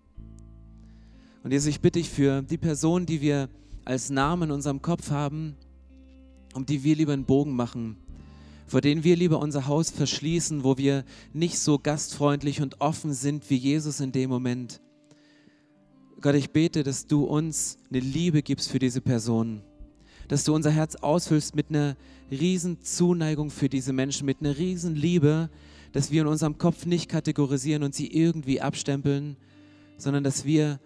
[1.45, 3.49] Und Jesus, ich bitte dich für die Person, die wir
[3.85, 5.55] als Namen in unserem Kopf haben,
[6.55, 7.97] um die wir lieber einen Bogen machen,
[8.67, 13.49] vor denen wir lieber unser Haus verschließen, wo wir nicht so gastfreundlich und offen sind
[13.51, 14.81] wie Jesus in dem Moment.
[16.23, 19.61] Gott, ich bete, dass du uns eine Liebe gibst für diese Person,
[20.29, 21.97] dass du unser Herz ausfüllst mit einer
[22.31, 25.51] riesen Zuneigung für diese Menschen, mit einer riesen Liebe,
[25.91, 29.37] dass wir in unserem Kopf nicht kategorisieren und sie irgendwie abstempeln,
[29.97, 30.79] sondern dass wir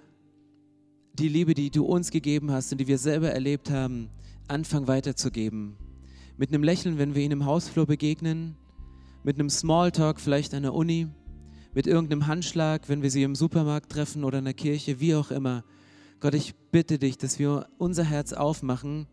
[1.12, 4.08] die Liebe, die du uns gegeben hast und die wir selber erlebt haben,
[4.48, 5.76] anfangen weiterzugeben.
[6.38, 8.56] Mit einem Lächeln, wenn wir ihnen im Hausflur begegnen,
[9.22, 11.08] mit einem Smalltalk vielleicht an der Uni,
[11.76, 15.30] mit irgendeinem Handschlag, wenn wir sie im Supermarkt treffen oder in der Kirche, wie auch
[15.30, 15.62] immer.
[16.20, 19.06] Gott, ich bitte dich, dass wir unser Herz aufmachen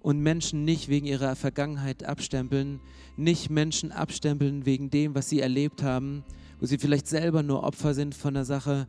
[0.00, 2.80] und Menschen nicht wegen ihrer Vergangenheit abstempeln,
[3.16, 6.24] nicht Menschen abstempeln wegen dem, was sie erlebt haben,
[6.60, 8.86] wo sie vielleicht selber nur Opfer sind von der Sache,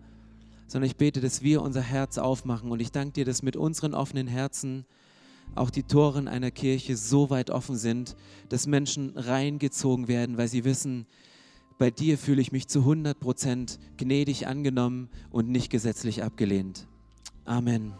[0.67, 2.69] sondern ich bete, dass wir unser Herz aufmachen.
[2.69, 4.85] Und ich danke dir, dass mit unseren offenen Herzen
[5.55, 8.17] auch die Toren einer Kirche so weit offen sind,
[8.49, 11.05] dass Menschen reingezogen werden, weil sie wissen,
[11.77, 16.87] bei dir fühle ich mich zu 100 Prozent gnädig angenommen und nicht gesetzlich abgelehnt.
[17.45, 17.93] Amen.